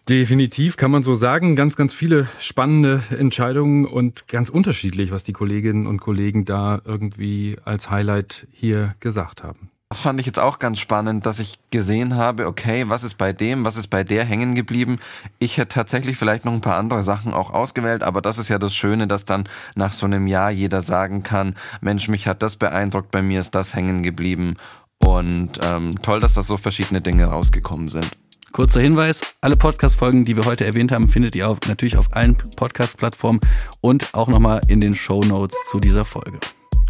[0.08, 1.56] Definitiv kann man so sagen.
[1.56, 7.56] Ganz, ganz viele spannende Entscheidungen und ganz unterschiedlich, was die Kolleginnen und Kollegen da irgendwie
[7.64, 9.70] als Highlight hier gesagt haben.
[9.94, 13.32] Das fand ich jetzt auch ganz spannend, dass ich gesehen habe, okay, was ist bei
[13.32, 14.98] dem, was ist bei der hängen geblieben.
[15.38, 18.58] Ich hätte tatsächlich vielleicht noch ein paar andere Sachen auch ausgewählt, aber das ist ja
[18.58, 19.44] das Schöne, dass dann
[19.76, 23.54] nach so einem Jahr jeder sagen kann, Mensch, mich hat das beeindruckt, bei mir ist
[23.54, 24.56] das hängen geblieben.
[24.98, 28.10] Und ähm, toll, dass da so verschiedene Dinge rausgekommen sind.
[28.50, 32.34] Kurzer Hinweis, alle Podcast-Folgen, die wir heute erwähnt haben, findet ihr auch natürlich auf allen
[32.34, 33.38] Podcast-Plattformen
[33.80, 36.40] und auch nochmal in den Show Notes zu dieser Folge.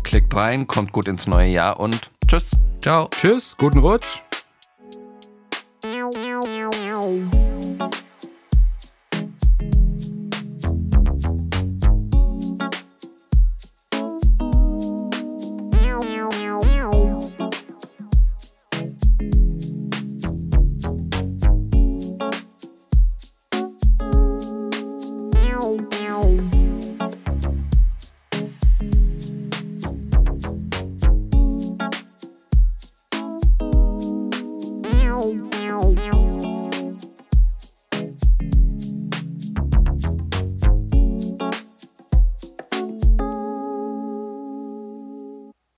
[0.05, 2.53] Klickt rein, kommt gut ins neue Jahr und tschüss.
[2.81, 3.09] Ciao.
[3.11, 4.23] Tschüss, guten Rutsch.